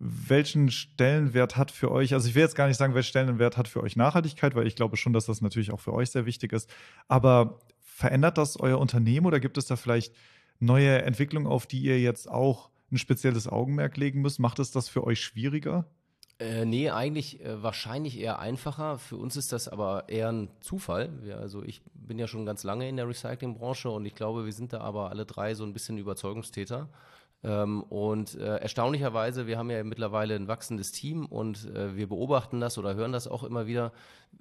welchen 0.00 0.70
Stellenwert 0.70 1.58
hat 1.58 1.70
für 1.70 1.90
euch, 1.90 2.14
also 2.14 2.26
ich 2.26 2.34
will 2.34 2.42
jetzt 2.42 2.56
gar 2.56 2.66
nicht 2.66 2.78
sagen, 2.78 2.94
welchen 2.94 3.10
Stellenwert 3.10 3.58
hat 3.58 3.68
für 3.68 3.82
euch 3.82 3.96
Nachhaltigkeit, 3.96 4.54
weil 4.54 4.66
ich 4.66 4.74
glaube 4.74 4.96
schon, 4.96 5.12
dass 5.12 5.26
das 5.26 5.42
natürlich 5.42 5.72
auch 5.72 5.80
für 5.80 5.92
euch 5.92 6.10
sehr 6.10 6.24
wichtig 6.24 6.54
ist. 6.54 6.70
Aber 7.06 7.60
verändert 7.80 8.38
das 8.38 8.58
euer 8.58 8.78
Unternehmen 8.78 9.26
oder 9.26 9.40
gibt 9.40 9.58
es 9.58 9.66
da 9.66 9.76
vielleicht 9.76 10.14
neue 10.58 11.02
Entwicklungen, 11.02 11.46
auf 11.46 11.66
die 11.66 11.80
ihr 11.82 12.00
jetzt 12.00 12.30
auch 12.30 12.70
ein 12.90 12.96
spezielles 12.96 13.46
Augenmerk 13.46 13.98
legen 13.98 14.22
müsst? 14.22 14.40
Macht 14.40 14.58
es 14.58 14.70
das 14.70 14.88
für 14.88 15.04
euch 15.04 15.20
schwieriger? 15.20 15.84
Äh, 16.38 16.64
nee, 16.64 16.88
eigentlich 16.88 17.44
äh, 17.44 17.62
wahrscheinlich 17.62 18.18
eher 18.18 18.38
einfacher. 18.38 18.96
Für 18.96 19.18
uns 19.18 19.36
ist 19.36 19.52
das 19.52 19.68
aber 19.68 20.08
eher 20.08 20.32
ein 20.32 20.48
Zufall. 20.60 21.10
Wir, 21.22 21.38
also 21.38 21.62
ich 21.62 21.82
bin 21.92 22.18
ja 22.18 22.26
schon 22.26 22.46
ganz 22.46 22.64
lange 22.64 22.88
in 22.88 22.96
der 22.96 23.06
Recyclingbranche 23.06 23.90
und 23.90 24.06
ich 24.06 24.14
glaube, 24.14 24.46
wir 24.46 24.52
sind 24.54 24.72
da 24.72 24.80
aber 24.80 25.10
alle 25.10 25.26
drei 25.26 25.54
so 25.54 25.64
ein 25.64 25.74
bisschen 25.74 25.98
Überzeugungstäter. 25.98 26.88
Ähm, 27.42 27.82
und 27.84 28.34
äh, 28.34 28.56
erstaunlicherweise, 28.56 29.46
wir 29.46 29.56
haben 29.56 29.70
ja 29.70 29.82
mittlerweile 29.82 30.34
ein 30.34 30.46
wachsendes 30.46 30.92
Team 30.92 31.24
und 31.24 31.74
äh, 31.74 31.96
wir 31.96 32.06
beobachten 32.08 32.60
das 32.60 32.76
oder 32.76 32.94
hören 32.94 33.12
das 33.12 33.28
auch 33.28 33.44
immer 33.44 33.66
wieder. 33.66 33.92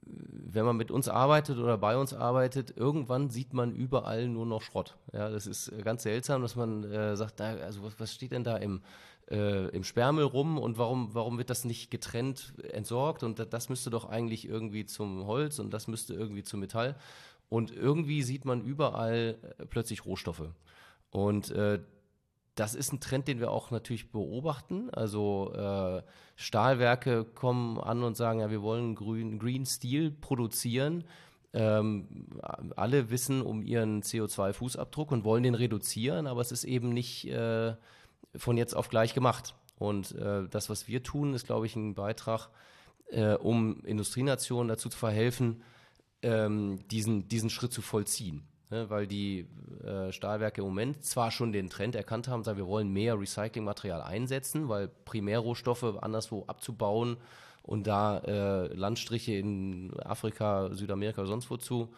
Wenn 0.01 0.65
man 0.65 0.75
mit 0.75 0.91
uns 0.91 1.07
arbeitet 1.07 1.57
oder 1.59 1.77
bei 1.77 1.97
uns 1.97 2.13
arbeitet, 2.13 2.75
irgendwann 2.75 3.29
sieht 3.29 3.53
man 3.53 3.73
überall 3.73 4.27
nur 4.27 4.45
noch 4.45 4.61
Schrott. 4.61 4.97
Ja, 5.13 5.29
das 5.29 5.47
ist 5.47 5.69
äh, 5.69 5.81
ganz 5.81 6.03
seltsam, 6.03 6.41
dass 6.41 6.57
man 6.57 6.83
äh, 6.83 7.15
sagt, 7.15 7.39
da, 7.39 7.55
also 7.55 7.83
was, 7.83 7.97
was 7.99 8.13
steht 8.13 8.33
denn 8.33 8.43
da 8.43 8.57
im, 8.57 8.81
äh, 9.31 9.69
im 9.69 9.85
Sperrmüll 9.85 10.25
rum 10.25 10.57
und 10.57 10.77
warum, 10.77 11.13
warum 11.13 11.37
wird 11.37 11.49
das 11.49 11.63
nicht 11.63 11.91
getrennt 11.91 12.53
entsorgt? 12.73 13.23
Und 13.23 13.53
das 13.53 13.69
müsste 13.69 13.89
doch 13.91 14.09
eigentlich 14.09 14.45
irgendwie 14.45 14.85
zum 14.85 15.25
Holz 15.25 15.59
und 15.59 15.73
das 15.73 15.87
müsste 15.87 16.15
irgendwie 16.15 16.43
zum 16.43 16.59
Metall. 16.59 16.97
Und 17.47 17.71
irgendwie 17.71 18.23
sieht 18.23 18.43
man 18.43 18.61
überall 18.61 19.37
äh, 19.57 19.65
plötzlich 19.65 20.05
Rohstoffe. 20.05 20.49
Und 21.11 21.49
äh, 21.51 21.79
das 22.59 22.75
ist 22.75 22.91
ein 22.91 22.99
Trend, 22.99 23.27
den 23.29 23.39
wir 23.39 23.51
auch 23.51 23.71
natürlich 23.71 24.11
beobachten. 24.11 24.89
Also 24.91 25.53
äh, 25.53 26.03
Stahlwerke 26.35 27.23
kommen 27.23 27.79
an 27.79 28.03
und 28.03 28.17
sagen, 28.17 28.41
ja, 28.41 28.51
wir 28.51 28.61
wollen 28.61 28.95
Green, 28.95 29.39
Green 29.39 29.65
Steel 29.65 30.11
produzieren. 30.11 31.05
Ähm, 31.53 32.27
alle 32.75 33.09
wissen 33.09 33.41
um 33.41 33.61
ihren 33.61 34.03
CO2-Fußabdruck 34.03 35.11
und 35.11 35.23
wollen 35.23 35.43
den 35.43 35.55
reduzieren, 35.55 36.27
aber 36.27 36.41
es 36.41 36.51
ist 36.51 36.65
eben 36.65 36.89
nicht 36.89 37.27
äh, 37.29 37.75
von 38.35 38.57
jetzt 38.57 38.75
auf 38.75 38.89
gleich 38.89 39.13
gemacht. 39.13 39.55
Und 39.77 40.11
äh, 40.15 40.47
das, 40.49 40.69
was 40.69 40.89
wir 40.89 41.01
tun, 41.01 41.33
ist, 41.33 41.45
glaube 41.45 41.65
ich, 41.65 41.77
ein 41.77 41.95
Beitrag, 41.95 42.49
äh, 43.07 43.35
um 43.35 43.83
Industrienationen 43.85 44.67
dazu 44.67 44.89
zu 44.89 44.97
verhelfen, 44.97 45.63
ähm, 46.21 46.85
diesen, 46.89 47.29
diesen 47.29 47.49
Schritt 47.49 47.71
zu 47.71 47.81
vollziehen 47.81 48.48
ne, 48.69 48.89
weil 48.89 49.07
die 49.07 49.47
äh, 49.83 50.11
Stahlwerke 50.11 50.61
im 50.61 50.67
Moment 50.67 51.03
zwar 51.03 51.31
schon 51.31 51.51
den 51.51 51.69
Trend 51.69 51.95
erkannt 51.95 52.27
haben, 52.27 52.43
sagen, 52.43 52.57
wir 52.57 52.67
wollen 52.67 52.91
mehr 52.91 53.19
Recyclingmaterial 53.19 54.01
einsetzen, 54.01 54.69
weil 54.69 54.87
Primärrohstoffe 55.05 55.83
anderswo 56.01 56.45
abzubauen 56.47 57.17
und 57.63 57.87
da 57.87 58.19
äh, 58.19 58.73
Landstriche 58.73 59.33
in 59.33 59.93
Afrika, 59.99 60.69
Südamerika 60.73 61.21
oder 61.21 61.29
sonst 61.29 61.49
wo 61.49 61.57
zu, 61.57 61.89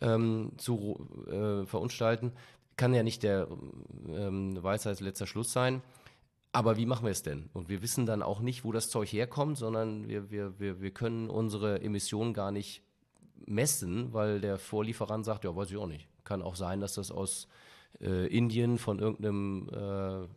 ähm, 0.00 0.52
zu 0.56 1.08
äh, 1.30 1.66
verunstalten, 1.66 2.32
kann 2.76 2.94
ja 2.94 3.02
nicht 3.02 3.22
der 3.22 3.48
ähm, 4.08 4.62
Weisheit 4.62 5.00
letzter 5.00 5.26
Schluss 5.26 5.52
sein. 5.52 5.82
Aber 6.52 6.76
wie 6.76 6.86
machen 6.86 7.04
wir 7.04 7.12
es 7.12 7.22
denn? 7.22 7.48
Und 7.52 7.68
wir 7.68 7.80
wissen 7.80 8.06
dann 8.06 8.22
auch 8.22 8.40
nicht, 8.40 8.64
wo 8.64 8.72
das 8.72 8.90
Zeug 8.90 9.12
herkommt, 9.12 9.56
sondern 9.56 10.08
wir, 10.08 10.30
wir, 10.30 10.58
wir, 10.58 10.80
wir 10.80 10.90
können 10.90 11.30
unsere 11.30 11.80
Emissionen 11.80 12.34
gar 12.34 12.50
nicht 12.50 12.82
messen, 13.46 14.12
weil 14.12 14.40
der 14.40 14.58
Vorlieferant 14.58 15.24
sagt, 15.24 15.44
ja, 15.44 15.54
weiß 15.54 15.70
ich 15.70 15.76
auch 15.76 15.86
nicht. 15.86 16.08
Kann 16.24 16.42
auch 16.42 16.56
sein, 16.56 16.80
dass 16.80 16.94
das 16.94 17.10
aus 17.10 17.48
äh, 18.00 18.26
Indien 18.26 18.78
von 18.78 18.98
irgendeinem 18.98 20.28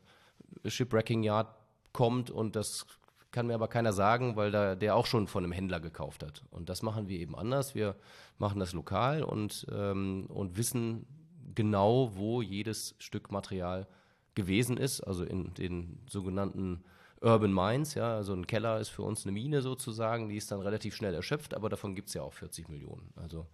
äh, 0.63 0.69
Shipwrecking 0.69 1.23
Yard 1.23 1.47
kommt 1.91 2.31
und 2.31 2.55
das 2.55 2.85
kann 3.31 3.47
mir 3.47 3.55
aber 3.55 3.67
keiner 3.67 3.93
sagen, 3.93 4.35
weil 4.35 4.51
da 4.51 4.75
der 4.75 4.95
auch 4.95 5.07
schon 5.07 5.27
von 5.27 5.43
einem 5.43 5.51
Händler 5.51 5.79
gekauft 5.79 6.23
hat. 6.23 6.43
Und 6.51 6.69
das 6.69 6.83
machen 6.83 7.07
wir 7.09 7.19
eben 7.19 7.35
anders. 7.35 7.73
Wir 7.73 7.95
machen 8.37 8.59
das 8.59 8.73
lokal 8.73 9.23
und, 9.23 9.65
ähm, 9.71 10.27
und 10.29 10.55
wissen 10.55 11.07
genau, 11.55 12.11
wo 12.15 12.41
jedes 12.41 12.95
Stück 12.99 13.31
Material 13.31 13.87
gewesen 14.35 14.77
ist, 14.77 15.01
also 15.01 15.23
in 15.23 15.53
den 15.55 15.99
sogenannten 16.07 16.83
Urban 17.23 17.53
Mines, 17.53 17.93
ja, 17.93 18.15
also 18.15 18.33
ein 18.33 18.45
Keller 18.45 18.79
ist 18.79 18.89
für 18.89 19.01
uns 19.01 19.23
eine 19.23 19.31
Mine 19.31 19.61
sozusagen, 19.61 20.27
die 20.27 20.35
ist 20.35 20.51
dann 20.51 20.61
relativ 20.61 20.93
schnell 20.93 21.13
erschöpft, 21.13 21.53
aber 21.53 21.69
davon 21.69 21.95
gibt 21.95 22.09
es 22.09 22.13
ja 22.13 22.21
auch 22.21 22.33
40 22.33 22.67
Millionen. 22.67 23.13
Also 23.15 23.47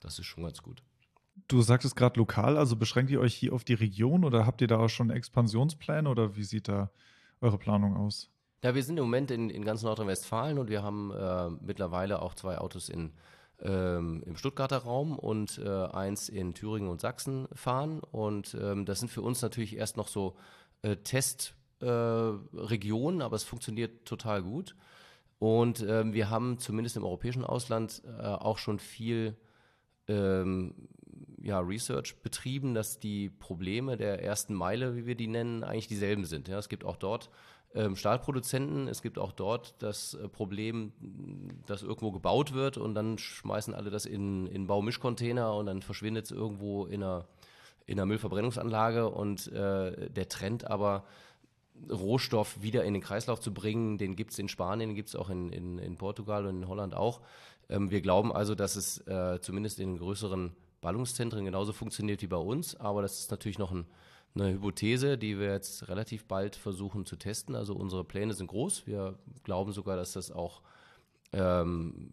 das 0.00 0.18
ist 0.18 0.26
schon 0.26 0.42
ganz 0.42 0.62
gut. 0.62 0.82
Du 1.48 1.62
sagtest 1.62 1.96
gerade 1.96 2.18
lokal, 2.18 2.56
also 2.56 2.76
beschränkt 2.76 3.10
ihr 3.10 3.20
euch 3.20 3.34
hier 3.34 3.52
auf 3.52 3.64
die 3.64 3.74
Region 3.74 4.24
oder 4.24 4.46
habt 4.46 4.60
ihr 4.60 4.66
da 4.66 4.78
auch 4.78 4.88
schon 4.88 5.10
Expansionspläne 5.10 6.08
oder 6.08 6.36
wie 6.36 6.44
sieht 6.44 6.68
da 6.68 6.90
eure 7.40 7.58
Planung 7.58 7.96
aus? 7.96 8.30
Ja, 8.64 8.74
wir 8.74 8.82
sind 8.82 8.96
im 8.96 9.04
Moment 9.04 9.30
in, 9.30 9.50
in 9.50 9.64
ganz 9.64 9.82
Nordrhein-Westfalen 9.82 10.58
und 10.58 10.68
wir 10.68 10.82
haben 10.82 11.12
äh, 11.12 11.50
mittlerweile 11.60 12.20
auch 12.20 12.34
zwei 12.34 12.58
Autos 12.58 12.88
in, 12.88 13.12
ähm, 13.60 14.22
im 14.26 14.36
Stuttgarter 14.36 14.78
Raum 14.78 15.18
und 15.18 15.58
äh, 15.58 15.68
eins 15.68 16.28
in 16.28 16.54
Thüringen 16.54 16.88
und 16.88 17.00
Sachsen 17.00 17.46
fahren. 17.52 18.00
Und 18.00 18.56
ähm, 18.60 18.86
das 18.86 19.00
sind 19.00 19.10
für 19.10 19.22
uns 19.22 19.42
natürlich 19.42 19.76
erst 19.76 19.96
noch 19.96 20.08
so 20.08 20.36
äh, 20.82 20.96
Test- 20.96 21.54
äh, 21.80 21.86
Region, 21.86 23.22
aber 23.22 23.36
es 23.36 23.44
funktioniert 23.44 24.04
total 24.04 24.42
gut. 24.42 24.74
Und 25.38 25.84
ähm, 25.86 26.14
wir 26.14 26.30
haben 26.30 26.58
zumindest 26.58 26.96
im 26.96 27.04
europäischen 27.04 27.44
Ausland 27.44 28.02
äh, 28.06 28.22
auch 28.22 28.58
schon 28.58 28.78
viel 28.78 29.36
ähm, 30.08 30.74
ja, 31.40 31.60
Research 31.60 32.16
betrieben, 32.22 32.74
dass 32.74 32.98
die 32.98 33.28
Probleme 33.28 33.96
der 33.96 34.22
ersten 34.22 34.54
Meile, 34.54 34.96
wie 34.96 35.06
wir 35.06 35.14
die 35.14 35.26
nennen, 35.26 35.62
eigentlich 35.62 35.88
dieselben 35.88 36.24
sind. 36.24 36.48
Ja, 36.48 36.58
es 36.58 36.68
gibt 36.68 36.84
auch 36.84 36.96
dort 36.96 37.30
ähm, 37.74 37.96
Stahlproduzenten. 37.96 38.88
Es 38.88 39.02
gibt 39.02 39.18
auch 39.18 39.32
dort 39.32 39.74
das 39.82 40.14
äh, 40.14 40.28
Problem, 40.28 40.92
dass 41.66 41.82
irgendwo 41.82 42.12
gebaut 42.12 42.54
wird 42.54 42.78
und 42.78 42.94
dann 42.94 43.18
schmeißen 43.18 43.74
alle 43.74 43.90
das 43.90 44.06
in, 44.06 44.46
in 44.46 44.66
Baumischcontainer 44.66 45.54
und 45.54 45.66
dann 45.66 45.82
verschwindet 45.82 46.26
es 46.26 46.30
irgendwo 46.30 46.86
in 46.86 47.02
einer, 47.02 47.26
in 47.86 47.98
einer 47.98 48.06
Müllverbrennungsanlage 48.06 49.10
und 49.10 49.48
äh, 49.48 50.08
der 50.08 50.28
Trend 50.28 50.70
aber 50.70 51.04
Rohstoff 51.90 52.62
wieder 52.62 52.84
in 52.84 52.94
den 52.94 53.02
Kreislauf 53.02 53.40
zu 53.40 53.52
bringen, 53.52 53.98
den 53.98 54.16
gibt 54.16 54.32
es 54.32 54.38
in 54.38 54.48
Spanien, 54.48 54.90
den 54.90 54.96
gibt 54.96 55.08
es 55.08 55.16
auch 55.16 55.28
in, 55.28 55.50
in, 55.50 55.78
in 55.78 55.96
Portugal 55.96 56.46
und 56.46 56.62
in 56.62 56.68
Holland 56.68 56.94
auch. 56.94 57.20
Ähm, 57.68 57.90
wir 57.90 58.00
glauben 58.00 58.32
also, 58.32 58.54
dass 58.54 58.76
es 58.76 58.98
äh, 59.06 59.40
zumindest 59.40 59.80
in 59.80 59.98
größeren 59.98 60.52
Ballungszentren 60.80 61.44
genauso 61.44 61.72
funktioniert 61.72 62.22
wie 62.22 62.26
bei 62.26 62.36
uns, 62.36 62.76
aber 62.76 63.02
das 63.02 63.18
ist 63.18 63.30
natürlich 63.30 63.58
noch 63.58 63.72
ein 63.72 63.86
eine 64.34 64.52
Hypothese, 64.52 65.16
die 65.16 65.38
wir 65.38 65.52
jetzt 65.52 65.88
relativ 65.88 66.24
bald 66.24 66.56
versuchen 66.56 67.06
zu 67.06 67.16
testen. 67.16 67.54
Also 67.54 67.74
unsere 67.74 68.04
Pläne 68.04 68.34
sind 68.34 68.48
groß. 68.48 68.86
Wir 68.86 69.16
glauben 69.44 69.72
sogar, 69.72 69.96
dass 69.96 70.12
das 70.12 70.32
auch 70.32 70.62
ähm, 71.32 72.10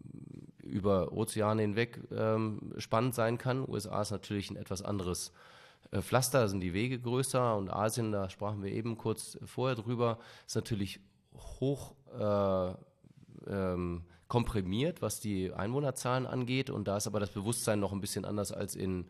über 0.62 1.12
Ozeane 1.12 1.62
hinweg 1.62 2.00
ähm, 2.12 2.72
spannend 2.78 3.14
sein 3.14 3.38
kann. 3.38 3.68
USA 3.68 4.02
ist 4.02 4.12
natürlich 4.12 4.50
ein 4.50 4.56
etwas 4.56 4.82
anderes 4.82 5.32
Pflaster, 6.00 6.40
da 6.40 6.48
sind 6.48 6.60
die 6.60 6.72
Wege 6.72 6.98
größer 6.98 7.56
und 7.56 7.70
Asien, 7.70 8.12
da 8.12 8.30
sprachen 8.30 8.62
wir 8.62 8.72
eben 8.72 8.96
kurz 8.96 9.38
vorher 9.44 9.76
drüber, 9.76 10.18
ist 10.46 10.56
natürlich 10.56 11.00
hoch 11.60 11.94
äh, 12.18 12.74
ähm, 13.46 14.04
komprimiert, 14.28 15.02
was 15.02 15.20
die 15.20 15.52
Einwohnerzahlen 15.52 16.26
angeht 16.26 16.70
und 16.70 16.88
da 16.88 16.96
ist 16.96 17.06
aber 17.06 17.20
das 17.20 17.30
Bewusstsein 17.30 17.80
noch 17.80 17.92
ein 17.92 18.00
bisschen 18.00 18.24
anders 18.24 18.52
als 18.52 18.74
in 18.74 19.06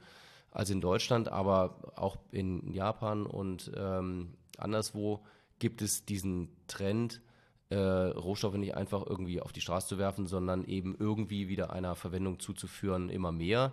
als 0.53 0.69
in 0.69 0.81
Deutschland, 0.81 1.29
aber 1.29 1.93
auch 1.97 2.19
in 2.31 2.73
Japan 2.73 3.25
und 3.27 3.73
ähm, 3.75 4.35
anderswo 4.59 5.25
gibt 5.59 5.81
es 5.81 6.05
diesen 6.05 6.49
Trend, 6.67 7.23
äh, 7.71 7.77
Rohstoffe 7.77 8.57
nicht 8.57 8.75
einfach 8.75 9.07
irgendwie 9.07 9.41
auf 9.41 9.53
die 9.53 9.63
Straße 9.63 9.89
zu 9.89 9.99
werfen, 9.99 10.27
sondern 10.27 10.65
eben 10.65 10.95
irgendwie 10.99 11.49
wieder 11.49 11.73
einer 11.73 11.95
Verwendung 11.95 12.39
zuzuführen, 12.39 13.09
immer 13.09 13.33
mehr. 13.33 13.73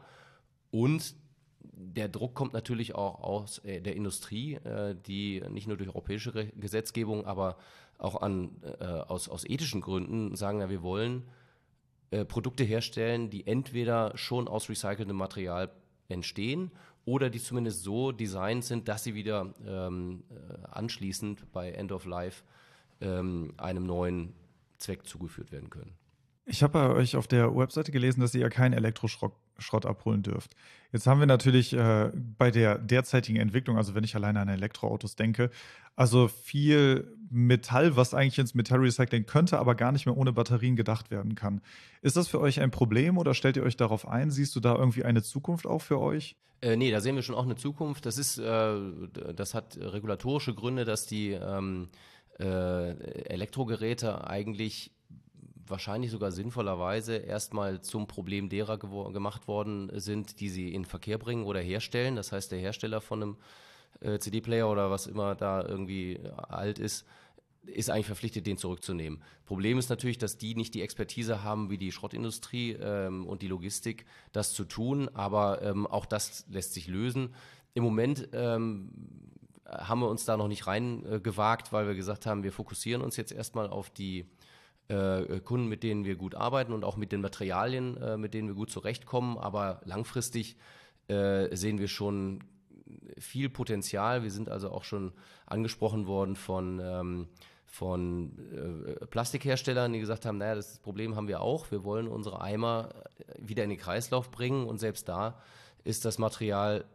Und 0.72 1.16
der 1.62 2.10
Druck 2.10 2.34
kommt 2.34 2.54
natürlich 2.54 2.96
auch 2.96 3.22
aus 3.22 3.60
äh, 3.60 3.82
der 3.82 3.96
Industrie, 3.96 4.56
äh, 4.56 4.96
die 5.08 5.42
nicht 5.50 5.68
nur 5.68 5.78
durch 5.78 5.90
europäische 5.90 6.48
Gesetzgebung, 6.56 7.26
aber 7.26 7.58
auch 7.98 8.22
an, 8.22 8.52
äh, 8.80 8.86
aus, 8.86 9.30
aus 9.30 9.44
ethischen 9.46 9.82
Gründen 9.82 10.36
sagen, 10.36 10.60
ja, 10.62 10.70
wir 10.70 10.82
wollen 10.82 11.24
Produkte 12.28 12.64
herstellen, 12.64 13.30
die 13.30 13.46
entweder 13.46 14.18
schon 14.18 14.48
aus 14.48 14.68
recyceltem 14.68 15.16
Material 15.16 15.70
entstehen 16.08 16.72
oder 17.06 17.30
die 17.30 17.40
zumindest 17.40 17.84
so 17.84 18.12
designt 18.12 18.66
sind, 18.66 18.88
dass 18.88 19.04
sie 19.04 19.16
wieder 19.16 19.54
ähm, 19.66 20.24
äh, 20.30 20.68
anschließend 20.72 21.52
bei 21.52 21.72
End 21.72 21.92
of 21.92 22.06
Life 22.06 22.44
ähm, 23.02 23.54
einem 23.58 23.86
neuen 23.86 24.34
Zweck 24.78 25.06
zugeführt 25.06 25.52
werden 25.52 25.70
können. 25.70 25.94
Ich 26.46 26.64
habe 26.64 26.74
bei 26.74 26.90
euch 26.90 27.16
auf 27.16 27.28
der 27.28 27.56
Webseite 27.56 27.92
gelesen, 27.92 28.22
dass 28.22 28.34
ihr 28.34 28.42
ja 28.42 28.50
keinen 28.50 28.74
Elektroschrott 28.74 29.34
Schrott 29.60 29.86
abholen 29.86 30.24
dürft. 30.24 30.56
Jetzt 30.92 31.06
haben 31.08 31.20
wir 31.20 31.28
natürlich 31.28 31.74
äh, 31.74 32.12
bei 32.38 32.52
der 32.52 32.78
derzeitigen 32.78 33.38
Entwicklung, 33.38 33.78
also 33.78 33.96
wenn 33.96 34.04
ich 34.04 34.16
alleine 34.16 34.40
an 34.40 34.50
Elektroautos 34.50 35.16
denke, 35.16 35.52
also 35.96 36.28
viel 36.28 37.16
Metall, 37.30 37.96
was 37.96 38.14
eigentlich 38.14 38.40
ins 38.40 38.56
Metallrecycling 38.56 39.26
könnte, 39.26 39.60
aber 39.60 39.76
gar 39.76 39.92
nicht 39.92 40.06
mehr 40.06 40.18
ohne 40.18 40.34
Batterien 40.34 40.76
gedacht 40.76 41.12
werden 41.12 41.36
kann. 41.36 41.62
Ist 42.02 42.16
das 42.16 42.28
für 42.28 42.40
euch 42.40 42.62
ein 42.62 42.72
Problem 42.72 43.18
oder 43.18 43.34
stellt 43.34 43.58
ihr 43.58 43.64
euch 43.64 43.78
darauf 43.78 44.08
ein? 44.08 44.32
Siehst 44.32 44.56
du 44.56 44.60
da 44.60 44.76
irgendwie 44.76 45.04
eine 45.04 45.22
Zukunft 45.22 45.68
auch 45.68 45.82
für 45.82 46.00
euch? 46.00 46.38
Äh, 46.62 46.76
nee, 46.76 46.92
da 46.92 47.02
sehen 47.02 47.16
wir 47.16 47.22
schon 47.22 47.36
auch 47.36 47.44
eine 47.44 47.56
Zukunft. 47.56 48.06
Das 48.06 48.18
ist, 48.18 48.38
äh, 48.38 48.74
das 49.36 49.54
hat 49.54 49.78
regulatorische 49.78 50.54
Gründe, 50.54 50.86
dass 50.86 51.06
die 51.06 51.32
ähm, 51.32 51.90
äh, 52.40 52.92
Elektrogeräte 53.30 54.28
eigentlich 54.28 54.92
wahrscheinlich 55.70 56.12
sogar 56.12 56.32
sinnvollerweise 56.32 57.16
erstmal 57.18 57.82
zum 57.82 58.08
Problem 58.08 58.50
derer 58.50 58.78
gemacht 58.78 59.48
worden 59.48 59.92
sind, 59.94 60.40
die 60.40 60.50
sie 60.50 60.74
in 60.74 60.86
Verkehr 60.86 61.18
bringen 61.18 61.46
oder 61.46 61.60
herstellen. 61.60 62.16
Das 62.16 62.32
heißt, 62.32 62.52
der 62.52 62.60
Hersteller 62.60 63.02
von 63.02 63.24
einem 63.24 63.38
äh, 64.02 64.20
CD-Player 64.20 64.70
oder 64.70 64.92
was 64.92 65.08
immer 65.08 65.36
da 65.36 65.64
irgendwie 65.66 66.20
alt 66.48 66.80
ist, 66.80 67.06
ist 67.64 67.90
eigentlich 67.90 68.06
verpflichtet, 68.06 68.48
den 68.48 68.58
zurückzunehmen. 68.58 69.22
Problem 69.46 69.78
ist 69.78 69.90
natürlich, 69.90 70.18
dass 70.18 70.38
die 70.38 70.56
nicht 70.56 70.74
die 70.74 70.82
Expertise 70.82 71.44
haben 71.44 71.70
wie 71.70 71.78
die 71.78 71.92
Schrottindustrie 71.92 72.74
ähm, 72.74 73.28
und 73.28 73.42
die 73.42 73.48
Logistik, 73.48 74.06
das 74.32 74.54
zu 74.54 74.64
tun, 74.66 75.10
aber 75.14 75.62
ähm, 75.62 75.86
auch 75.86 76.06
das 76.06 76.46
lässt 76.50 76.74
sich 76.74 76.88
lösen. 76.88 77.34
Im 77.74 77.84
Moment 77.84 78.30
ähm, 78.34 78.92
haben 79.66 80.02
wir 80.02 80.10
uns 80.10 80.26
da 80.26 80.38
noch 80.38 80.48
nicht 80.48 80.68
reingewagt, 80.68 81.68
äh, 81.68 81.72
weil 81.72 81.88
wir 81.88 81.96
gesagt 81.96 82.26
haben, 82.26 82.44
wir 82.44 82.52
fokussieren 82.52 83.02
uns 83.02 83.18
jetzt 83.18 83.32
erstmal 83.32 83.68
auf 83.68 83.90
die 83.90 84.26
äh, 84.90 85.40
Kunden, 85.40 85.68
mit 85.68 85.84
denen 85.84 86.04
wir 86.04 86.16
gut 86.16 86.36
arbeiten 86.36 86.74
und 86.74 86.84
auch 86.84 86.98
mit 86.98 87.12
den 87.12 87.22
Materialien, 87.22 87.98
äh, 87.98 88.18
mit 88.18 88.34
denen 88.34 88.48
wir 88.48 88.56
gut 88.56 88.72
zurechtkommen. 88.72 89.38
Aber 89.38 89.82
langfristig 89.86 90.58
äh, 91.08 91.56
sehen 91.56 91.80
wir 91.80 91.88
schon 91.88 92.44
viel 93.18 93.50
Potenzial. 93.50 94.24
Wir 94.24 94.32
sind 94.32 94.50
also 94.50 94.72
auch 94.72 94.84
schon 94.84 95.14
angesprochen 95.46 96.08
worden 96.08 96.36
von, 96.36 96.82
ähm, 96.84 97.28
von 97.66 98.32
äh, 98.52 99.06
Plastikherstellern, 99.06 99.94
die 99.94 100.00
gesagt 100.00 100.26
haben, 100.26 100.38
naja, 100.38 100.56
das 100.56 100.80
Problem 100.80 101.16
haben 101.16 101.28
wir 101.28 101.42
auch. 101.42 101.70
Wir 101.72 101.84
wollen 101.84 102.08
unsere 102.08 102.42
Eimer 102.42 102.90
wieder 103.38 103.64
in 103.64 103.70
den 103.70 103.80
Kreislauf 103.80 104.32
bringen 104.32 104.66
und 104.66 104.80
selbst 104.80 105.08
da 105.08 105.40
ist 105.84 106.06
das 106.06 106.18
Material 106.18 106.86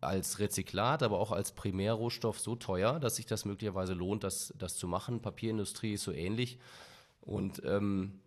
als 0.00 0.38
Rezyklat, 0.38 1.02
aber 1.02 1.18
auch 1.18 1.32
als 1.32 1.52
Primärrohstoff 1.52 2.40
so 2.40 2.56
teuer, 2.56 2.98
dass 3.00 3.16
sich 3.16 3.26
das 3.26 3.44
möglicherweise 3.44 3.92
lohnt, 3.92 4.24
das, 4.24 4.54
das 4.56 4.76
zu 4.76 4.88
machen. 4.88 5.20
Papierindustrie 5.20 5.94
ist 5.94 6.04
so 6.04 6.12
ähnlich. 6.12 6.58
Und 7.20 7.62
ähm, 7.64 8.20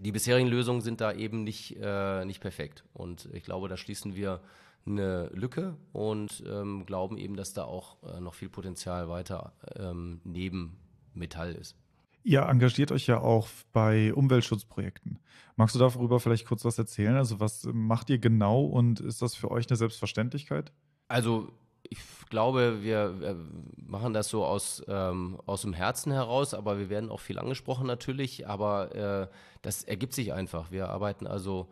die 0.00 0.12
bisherigen 0.12 0.48
Lösungen 0.48 0.80
sind 0.80 1.00
da 1.00 1.12
eben 1.12 1.44
nicht, 1.44 1.76
äh, 1.80 2.24
nicht 2.24 2.40
perfekt. 2.40 2.84
Und 2.92 3.28
ich 3.32 3.42
glaube, 3.42 3.68
da 3.68 3.76
schließen 3.76 4.14
wir 4.14 4.40
eine 4.86 5.28
Lücke 5.32 5.76
und 5.92 6.44
ähm, 6.46 6.86
glauben 6.86 7.18
eben, 7.18 7.36
dass 7.36 7.52
da 7.52 7.64
auch 7.64 7.96
äh, 8.04 8.20
noch 8.20 8.34
viel 8.34 8.48
Potenzial 8.48 9.08
weiter 9.08 9.52
ähm, 9.76 10.20
neben 10.24 10.76
Metall 11.14 11.52
ist. 11.54 11.76
Ihr 12.22 12.42
engagiert 12.42 12.92
euch 12.92 13.06
ja 13.06 13.20
auch 13.20 13.48
bei 13.72 14.12
Umweltschutzprojekten. 14.12 15.20
Magst 15.54 15.74
du 15.74 15.78
darüber 15.78 16.18
vielleicht 16.20 16.46
kurz 16.46 16.64
was 16.64 16.78
erzählen? 16.78 17.16
Also 17.16 17.40
was 17.40 17.68
macht 17.72 18.10
ihr 18.10 18.18
genau 18.18 18.64
und 18.64 19.00
ist 19.00 19.22
das 19.22 19.34
für 19.34 19.50
euch 19.50 19.68
eine 19.68 19.76
Selbstverständlichkeit? 19.76 20.72
Also 21.08 21.52
ich 21.88 22.00
glaube, 22.28 22.82
wir, 22.82 23.36
machen 23.76 24.12
das 24.12 24.28
so 24.28 24.44
aus, 24.44 24.82
ähm, 24.88 25.38
aus 25.46 25.62
dem 25.62 25.72
Herzen 25.72 26.12
heraus, 26.12 26.54
aber 26.54 26.78
wir 26.78 26.90
werden 26.90 27.10
auch 27.10 27.20
viel 27.20 27.38
angesprochen 27.38 27.86
natürlich. 27.86 28.48
Aber 28.48 28.94
äh, 28.94 29.28
das 29.62 29.84
ergibt 29.84 30.14
sich 30.14 30.32
einfach. 30.32 30.70
Wir 30.70 30.88
arbeiten 30.88 31.26
also 31.26 31.68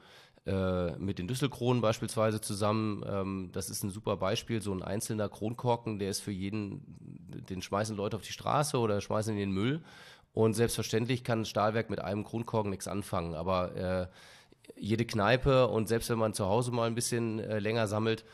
äh, 0.47 0.93
mit 0.99 1.19
den 1.19 1.29
Düsselkronen 1.29 1.81
beispielsweise 1.81 2.41
zusammen. 2.41 3.03
Ähm, 3.07 3.51
das 3.53 3.71
ist 3.71 3.83
ein 3.83 3.91
super 3.91 4.17
Beispiel. 4.17 4.61
So 4.61 4.73
ein 4.73 4.83
einzelner 4.83 5.29
Kronkorken, 5.29 5.99
der 5.99 6.11
ist 6.11 6.21
für 6.21 6.33
jeden, 6.33 6.83
den 7.49 7.63
schmeißen 7.63 7.97
Leute 7.97 8.17
auf 8.17 8.23
die 8.23 8.33
Straße 8.33 8.79
oder 8.79 9.01
schmeißen 9.01 9.33
in 9.33 9.39
den 9.39 9.53
Müll. 9.53 9.83
Und 10.33 10.55
selbstverständlich 10.55 11.25
kann 11.25 11.41
ein 11.41 11.45
Stahlwerk 11.47 11.91
mit 11.91 12.01
einem 12.01 12.25
Kronkorken 12.25 12.71
nichts 12.71 12.89
anfangen. 12.89 13.35
Aber 13.35 13.77
äh, 13.77 14.07
jede 14.77 15.05
Kneipe 15.05 15.69
und 15.69 15.89
selbst 15.89 16.11
wenn 16.11 16.19
man 16.19 16.35
zu 16.35 16.47
Hause 16.47 16.73
mal 16.73 16.87
ein 16.87 16.95
bisschen 16.95 17.39
äh, 17.39 17.59
länger 17.59 17.87
sammelt, 17.87 18.25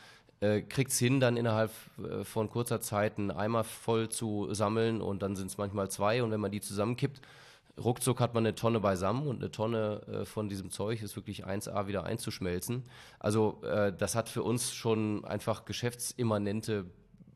äh, 0.41 0.61
kriegt 0.61 0.91
es 0.91 0.99
hin, 0.99 1.19
dann 1.19 1.37
innerhalb 1.37 1.71
äh, 2.03 2.23
von 2.23 2.49
kurzer 2.49 2.81
Zeit 2.81 3.17
einen 3.17 3.31
Eimer 3.31 3.63
voll 3.63 4.09
zu 4.09 4.53
sammeln 4.53 5.01
und 5.01 5.21
dann 5.21 5.35
sind 5.35 5.47
es 5.47 5.57
manchmal 5.57 5.89
zwei 5.89 6.21
und 6.23 6.31
wenn 6.31 6.39
man 6.39 6.51
die 6.51 6.61
zusammenkippt, 6.61 7.21
ruckzuck 7.81 8.19
hat 8.19 8.33
man 8.33 8.45
eine 8.45 8.55
Tonne 8.55 8.79
beisammen 8.79 9.27
und 9.27 9.37
eine 9.37 9.51
Tonne 9.51 10.01
äh, 10.07 10.25
von 10.25 10.49
diesem 10.49 10.71
Zeug 10.71 11.01
ist 11.01 11.15
wirklich 11.15 11.45
1A 11.45 11.87
wieder 11.87 12.03
einzuschmelzen. 12.03 12.83
Also 13.19 13.61
äh, 13.63 13.93
das 13.93 14.15
hat 14.15 14.29
für 14.29 14.43
uns 14.43 14.73
schon 14.73 15.23
einfach 15.25 15.65
geschäftsimmanente 15.65 16.85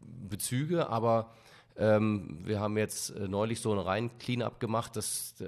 Bezüge, 0.02 0.89
aber 0.89 1.32
ähm, 1.77 2.39
wir 2.43 2.59
haben 2.59 2.77
jetzt 2.77 3.09
äh, 3.09 3.27
neulich 3.27 3.59
so 3.59 3.73
ein 3.73 3.79
rein 3.79 4.17
Clean-up 4.17 4.59
gemacht, 4.59 4.95
das, 4.95 5.39
äh, 5.41 5.45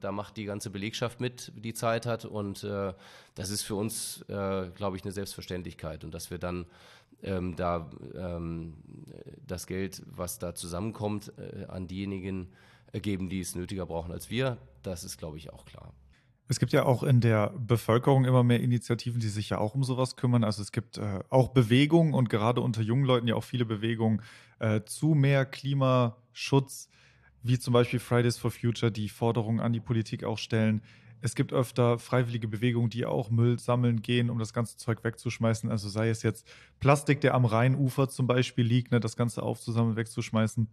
da 0.00 0.12
macht 0.12 0.36
die 0.36 0.44
ganze 0.44 0.70
Belegschaft 0.70 1.20
mit, 1.20 1.52
die 1.56 1.74
Zeit 1.74 2.06
hat 2.06 2.24
und 2.24 2.62
äh, 2.62 2.92
das 3.34 3.50
ist 3.50 3.62
für 3.62 3.74
uns, 3.74 4.22
äh, 4.28 4.70
glaube 4.70 4.96
ich, 4.96 5.02
eine 5.02 5.12
Selbstverständlichkeit 5.12 6.04
und 6.04 6.14
dass 6.14 6.30
wir 6.30 6.38
dann 6.38 6.66
ähm, 7.22 7.56
da 7.56 7.90
ähm, 8.14 8.74
das 9.46 9.66
Geld, 9.66 10.02
was 10.06 10.38
da 10.38 10.54
zusammenkommt, 10.54 11.32
äh, 11.38 11.64
an 11.66 11.88
diejenigen 11.88 12.52
geben, 12.92 13.28
die 13.28 13.40
es 13.40 13.56
nötiger 13.56 13.86
brauchen 13.86 14.12
als 14.12 14.30
wir, 14.30 14.58
das 14.82 15.02
ist, 15.02 15.18
glaube 15.18 15.38
ich, 15.38 15.52
auch 15.52 15.64
klar. 15.64 15.92
Es 16.46 16.58
gibt 16.58 16.72
ja 16.72 16.84
auch 16.84 17.02
in 17.02 17.20
der 17.20 17.54
Bevölkerung 17.58 18.26
immer 18.26 18.42
mehr 18.44 18.60
Initiativen, 18.60 19.18
die 19.18 19.28
sich 19.28 19.50
ja 19.50 19.58
auch 19.58 19.74
um 19.74 19.82
sowas 19.82 20.16
kümmern. 20.16 20.44
Also 20.44 20.60
es 20.60 20.72
gibt 20.72 20.98
äh, 20.98 21.20
auch 21.30 21.48
Bewegungen 21.48 22.12
und 22.12 22.28
gerade 22.28 22.60
unter 22.60 22.82
jungen 22.82 23.04
Leuten 23.04 23.26
ja 23.26 23.34
auch 23.34 23.44
viele 23.44 23.64
Bewegungen 23.64 24.20
äh, 24.58 24.82
zu 24.84 25.14
mehr 25.14 25.46
Klimaschutz, 25.46 26.88
wie 27.42 27.58
zum 27.58 27.72
Beispiel 27.72 27.98
Fridays 27.98 28.36
for 28.36 28.50
Future, 28.50 28.92
die 28.92 29.08
Forderungen 29.08 29.60
an 29.60 29.72
die 29.72 29.80
Politik 29.80 30.24
auch 30.24 30.38
stellen. 30.38 30.82
Es 31.22 31.34
gibt 31.34 31.54
öfter 31.54 31.98
freiwillige 31.98 32.48
Bewegungen, 32.48 32.90
die 32.90 33.06
auch 33.06 33.30
Müll 33.30 33.58
sammeln 33.58 34.02
gehen, 34.02 34.28
um 34.28 34.38
das 34.38 34.52
ganze 34.52 34.76
Zeug 34.76 35.02
wegzuschmeißen. 35.02 35.70
Also 35.70 35.88
sei 35.88 36.10
es 36.10 36.22
jetzt 36.22 36.46
Plastik, 36.80 37.22
der 37.22 37.32
am 37.32 37.46
Rheinufer 37.46 38.10
zum 38.10 38.26
Beispiel 38.26 38.66
liegt, 38.66 38.92
ne, 38.92 39.00
das 39.00 39.16
Ganze 39.16 39.42
aufzusammeln, 39.42 39.96
wegzuschmeißen. 39.96 40.68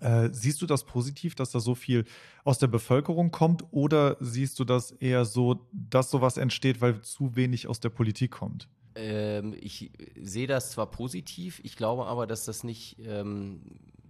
Äh, 0.00 0.30
siehst 0.32 0.60
du 0.60 0.66
das 0.66 0.84
positiv, 0.84 1.34
dass 1.34 1.50
da 1.50 1.60
so 1.60 1.74
viel 1.74 2.04
aus 2.44 2.58
der 2.58 2.66
Bevölkerung 2.66 3.30
kommt 3.30 3.64
oder 3.70 4.16
siehst 4.20 4.58
du 4.58 4.64
das 4.64 4.90
eher 4.92 5.24
so, 5.24 5.66
dass 5.72 6.10
sowas 6.10 6.36
entsteht, 6.36 6.80
weil 6.80 7.00
zu 7.02 7.36
wenig 7.36 7.68
aus 7.68 7.80
der 7.80 7.90
Politik 7.90 8.32
kommt? 8.32 8.68
Ähm, 8.96 9.54
ich 9.60 9.90
sehe 10.20 10.46
das 10.46 10.70
zwar 10.72 10.90
positiv, 10.90 11.60
ich 11.64 11.76
glaube 11.76 12.06
aber, 12.06 12.26
dass 12.26 12.44
das 12.44 12.64
nicht, 12.64 12.98
ähm, 13.04 13.60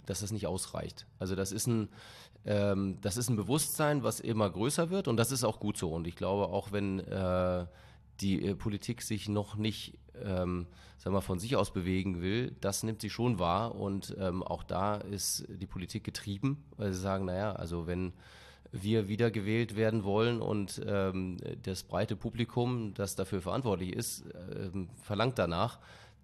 dass 0.07 0.20
das 0.20 0.33
nicht 0.33 0.47
ausreicht. 0.47 1.07
Also 1.18 1.35
das 1.35 1.53
ist 1.53 1.66
ein, 1.66 1.88
ähm, 2.44 2.99
das 3.01 3.16
ist 3.16 3.29
ein 3.29 3.37
Bewusstsein, 3.37 4.03
was 4.03 4.20
immer 4.20 4.51
größer 4.51 4.90
wird 4.90 5.09
und 5.09 5.16
das 5.16 5.33
ist 5.33 5.44
auch 5.44 5.61
gut 5.61 5.77
so. 5.77 5.90
Und 5.90 6.07
ich 6.07 6.16
glaube, 6.16 6.49
auch 6.49 6.73
wenn 6.73 7.01
äh, 7.01 7.66
die 8.20 8.44
äh, 8.44 8.55
Politik 8.55 9.03
sich 9.03 9.29
noch 9.29 9.57
nicht 9.57 9.98
ähm, 10.22 10.66
sagen 10.98 11.14
wir, 11.14 11.22
von 11.22 11.38
sich 11.38 11.57
aus 11.57 11.72
bewegen 11.72 12.22
will, 12.22 12.57
das 12.61 12.83
nimmt 12.83 13.00
sie 13.00 13.11
schon 13.11 13.38
wahr 13.38 13.74
und 13.74 14.16
ähm, 14.18 14.42
auch 14.42 14.62
da 14.62 14.96
ist 14.96 15.44
die 15.48 15.66
Politik 15.66 16.05
getrieben, 16.05 16.64
weil 16.77 16.92
sie 16.92 17.00
sagen, 17.00 17.27
naja, 17.27 17.53
also 17.53 17.87
wenn 17.87 18.12
wir 18.72 19.07
wiedergewählt 19.09 19.77
werden 19.77 20.03
wollen 20.03 20.40
und 20.40 20.83
ähm, 20.87 21.37
das 21.62 21.85
breite 21.85 22.16
Publikum, 22.16 22.94
das 22.94 23.14
dafür 23.14 23.40
verantwortlich 23.40 23.92
ist, 23.92 24.24
ähm, 24.57 24.88
verlangt 25.03 25.38
danach, 25.38 25.79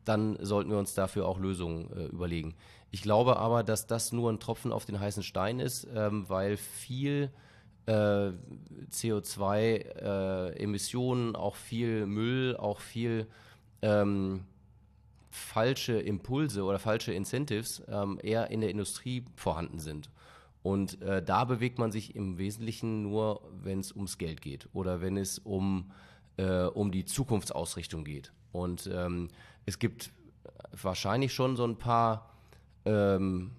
dann 0.05 0.39
sollten 0.41 0.71
wir 0.71 0.79
uns 0.79 0.95
dafür 0.95 1.29
auch 1.29 1.39
Lösungen 1.39 1.93
äh, 1.93 2.07
überlegen. 2.07 2.55
Ich 2.91 3.03
glaube 3.03 3.37
aber, 3.37 3.63
dass 3.63 3.87
das 3.87 4.11
nur 4.13 4.33
ein 4.33 4.41
Tropfen 4.41 4.73
auf 4.73 4.85
den 4.85 4.99
heißen 4.99 5.23
Stein 5.23 5.61
ist, 5.61 5.87
ähm, 5.95 6.29
weil 6.29 6.57
viel 6.57 7.31
äh, 7.87 8.33
CO2-Emissionen, 8.91 11.35
äh, 11.35 11.39
auch 11.39 11.57
viel 11.57 12.07
Müll, 12.07 12.57
auch 12.57 12.81
viel 12.81 13.27
ähm, 13.83 14.45
falsche 15.31 16.01
Impulse 16.01 16.65
oder 16.65 16.79
falsche 16.79 17.13
Incentives 17.13 17.83
ähm, 17.89 18.19
eher 18.23 18.51
in 18.51 18.61
der 18.61 18.71
Industrie 18.71 19.25
vorhanden 19.35 19.79
sind. 19.79 20.11
Und 20.63 21.01
äh, 21.01 21.23
da 21.23 21.45
bewegt 21.45 21.79
man 21.79 21.91
sich 21.91 22.15
im 22.15 22.37
Wesentlichen 22.37 23.03
nur, 23.03 23.41
wenn 23.63 23.81
es 23.81 23.93
ums 23.93 24.19
Geld 24.19 24.43
geht 24.43 24.69
oder 24.73 25.01
wenn 25.01 25.17
es 25.17 25.39
um, 25.39 25.91
äh, 26.37 26.65
um 26.65 26.93
die 26.93 27.07
Zukunftsausrichtung 27.07 28.05
geht. 28.05 28.33
Und 28.53 28.91
ähm, 28.93 29.29
es 29.65 29.79
gibt 29.79 30.13
wahrscheinlich 30.73 31.33
schon 31.33 31.57
so 31.57 31.65
ein 31.65 31.77
paar 31.77 32.35
ähm, 32.85 33.53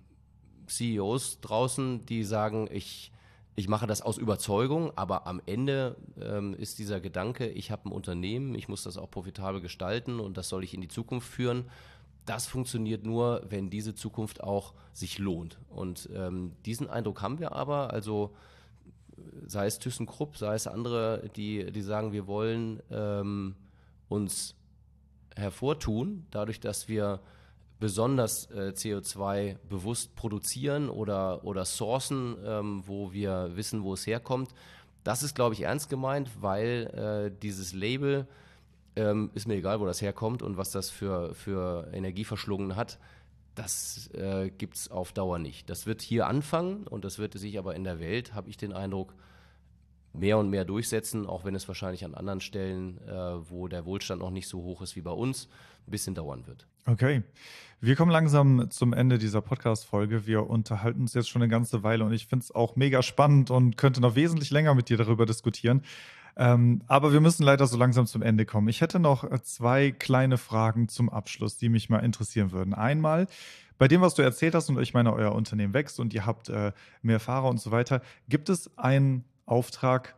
CEOs 0.67 1.41
draußen, 1.41 2.05
die 2.05 2.23
sagen, 2.23 2.69
ich, 2.71 3.12
ich 3.55 3.67
mache 3.67 3.87
das 3.87 4.01
aus 4.01 4.17
Überzeugung, 4.17 4.91
aber 4.95 5.27
am 5.27 5.41
Ende 5.45 5.97
ähm, 6.21 6.53
ist 6.53 6.79
dieser 6.79 6.99
Gedanke, 6.99 7.47
ich 7.49 7.71
habe 7.71 7.89
ein 7.89 7.91
Unternehmen, 7.91 8.55
ich 8.55 8.69
muss 8.69 8.83
das 8.83 8.97
auch 8.97 9.11
profitabel 9.11 9.61
gestalten 9.61 10.19
und 10.19 10.37
das 10.37 10.49
soll 10.49 10.63
ich 10.63 10.73
in 10.73 10.81
die 10.81 10.87
Zukunft 10.87 11.27
führen 11.27 11.65
das 12.25 12.47
funktioniert 12.47 13.05
nur, 13.05 13.43
wenn 13.49 13.69
diese 13.69 13.95
Zukunft 13.95 14.43
auch 14.43 14.73
sich 14.93 15.17
lohnt. 15.17 15.59
Und 15.69 16.09
ähm, 16.13 16.53
diesen 16.65 16.89
Eindruck 16.89 17.21
haben 17.21 17.39
wir 17.39 17.53
aber, 17.53 17.91
also 17.91 18.33
sei 19.45 19.65
es 19.65 19.79
ThyssenKrupp, 19.79 20.37
sei 20.37 20.55
es 20.55 20.67
andere, 20.67 21.29
die, 21.35 21.71
die 21.71 21.81
sagen, 21.81 22.11
wir 22.11 22.27
wollen 22.27 22.81
ähm, 22.91 23.55
uns 24.07 24.55
hervortun, 25.35 26.25
dadurch, 26.31 26.59
dass 26.59 26.87
wir 26.87 27.21
besonders 27.81 28.45
äh, 28.51 28.73
CO2 28.75 29.57
bewusst 29.67 30.15
produzieren 30.15 30.87
oder, 30.87 31.43
oder 31.43 31.65
sourcen, 31.65 32.37
ähm, 32.45 32.83
wo 32.85 33.11
wir 33.11 33.51
wissen, 33.55 33.83
wo 33.83 33.95
es 33.95 34.05
herkommt. 34.05 34.53
Das 35.03 35.23
ist, 35.23 35.33
glaube 35.33 35.55
ich, 35.55 35.61
ernst 35.61 35.89
gemeint, 35.89 36.29
weil 36.39 37.31
äh, 37.33 37.39
dieses 37.41 37.73
Label 37.73 38.27
ähm, 38.95 39.31
ist 39.33 39.47
mir 39.47 39.55
egal, 39.55 39.79
wo 39.79 39.87
das 39.87 39.99
herkommt 39.99 40.43
und 40.43 40.57
was 40.57 40.69
das 40.69 40.91
für, 40.91 41.33
für 41.33 41.89
Energie 41.91 42.23
verschlungen 42.23 42.75
hat. 42.75 42.99
Das 43.55 44.11
äh, 44.13 44.51
gibt 44.51 44.75
es 44.75 44.91
auf 44.91 45.11
Dauer 45.11 45.39
nicht. 45.39 45.67
Das 45.67 45.87
wird 45.87 46.03
hier 46.03 46.27
anfangen 46.27 46.85
und 46.85 47.03
das 47.03 47.17
wird 47.17 47.33
sich 47.33 47.57
aber 47.57 47.75
in 47.75 47.83
der 47.83 47.99
Welt, 47.99 48.35
habe 48.35 48.51
ich 48.51 48.57
den 48.57 48.73
Eindruck, 48.73 49.15
mehr 50.13 50.37
und 50.37 50.51
mehr 50.51 50.65
durchsetzen, 50.65 51.25
auch 51.25 51.45
wenn 51.45 51.55
es 51.55 51.67
wahrscheinlich 51.67 52.05
an 52.05 52.13
anderen 52.13 52.41
Stellen, 52.41 52.99
äh, 53.07 53.49
wo 53.49 53.67
der 53.67 53.85
Wohlstand 53.85 54.21
noch 54.21 54.29
nicht 54.29 54.47
so 54.47 54.61
hoch 54.61 54.83
ist 54.83 54.95
wie 54.95 55.01
bei 55.01 55.11
uns, 55.11 55.47
ein 55.87 55.91
bisschen 55.91 56.13
dauern 56.13 56.45
wird. 56.45 56.67
Okay. 56.85 57.23
Wir 57.83 57.95
kommen 57.95 58.11
langsam 58.11 58.69
zum 58.69 58.93
Ende 58.93 59.17
dieser 59.17 59.41
Podcast-Folge. 59.41 60.27
Wir 60.27 60.47
unterhalten 60.47 61.01
uns 61.01 61.15
jetzt 61.15 61.29
schon 61.29 61.41
eine 61.41 61.49
ganze 61.49 61.81
Weile 61.81 62.05
und 62.05 62.13
ich 62.13 62.27
finde 62.27 62.43
es 62.43 62.53
auch 62.53 62.75
mega 62.75 63.01
spannend 63.01 63.49
und 63.49 63.75
könnte 63.75 64.01
noch 64.01 64.15
wesentlich 64.15 64.51
länger 64.51 64.75
mit 64.75 64.89
dir 64.89 64.97
darüber 64.97 65.25
diskutieren. 65.25 65.81
Ähm, 66.37 66.83
aber 66.87 67.11
wir 67.11 67.21
müssen 67.21 67.43
leider 67.43 67.65
so 67.67 67.77
langsam 67.77 68.05
zum 68.05 68.21
Ende 68.21 68.45
kommen. 68.45 68.67
Ich 68.67 68.81
hätte 68.81 68.99
noch 68.99 69.27
zwei 69.41 69.91
kleine 69.91 70.37
Fragen 70.37 70.89
zum 70.89 71.09
Abschluss, 71.09 71.57
die 71.57 71.69
mich 71.69 71.89
mal 71.89 71.99
interessieren 71.99 72.51
würden. 72.51 72.73
Einmal, 72.73 73.27
bei 73.77 73.87
dem, 73.87 74.01
was 74.01 74.13
du 74.13 74.21
erzählt 74.21 74.53
hast, 74.53 74.69
und 74.69 74.79
ich 74.79 74.93
meine, 74.93 75.11
euer 75.11 75.33
Unternehmen 75.33 75.73
wächst 75.73 75.99
und 75.99 76.13
ihr 76.13 76.25
habt 76.25 76.49
äh, 76.49 76.71
mehr 77.01 77.19
Fahrer 77.19 77.49
und 77.49 77.59
so 77.59 77.71
weiter, 77.71 78.01
gibt 78.29 78.49
es 78.49 78.77
einen 78.77 79.23
Auftrag, 79.47 80.15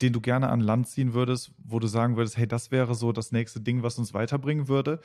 den 0.00 0.12
du 0.12 0.20
gerne 0.20 0.48
an 0.48 0.60
Land 0.60 0.88
ziehen 0.88 1.12
würdest, 1.12 1.52
wo 1.62 1.78
du 1.78 1.86
sagen 1.86 2.16
würdest, 2.16 2.38
hey, 2.38 2.48
das 2.48 2.70
wäre 2.70 2.94
so 2.94 3.12
das 3.12 3.30
nächste 3.30 3.60
Ding, 3.60 3.82
was 3.82 3.98
uns 3.98 4.14
weiterbringen 4.14 4.66
würde? 4.66 5.00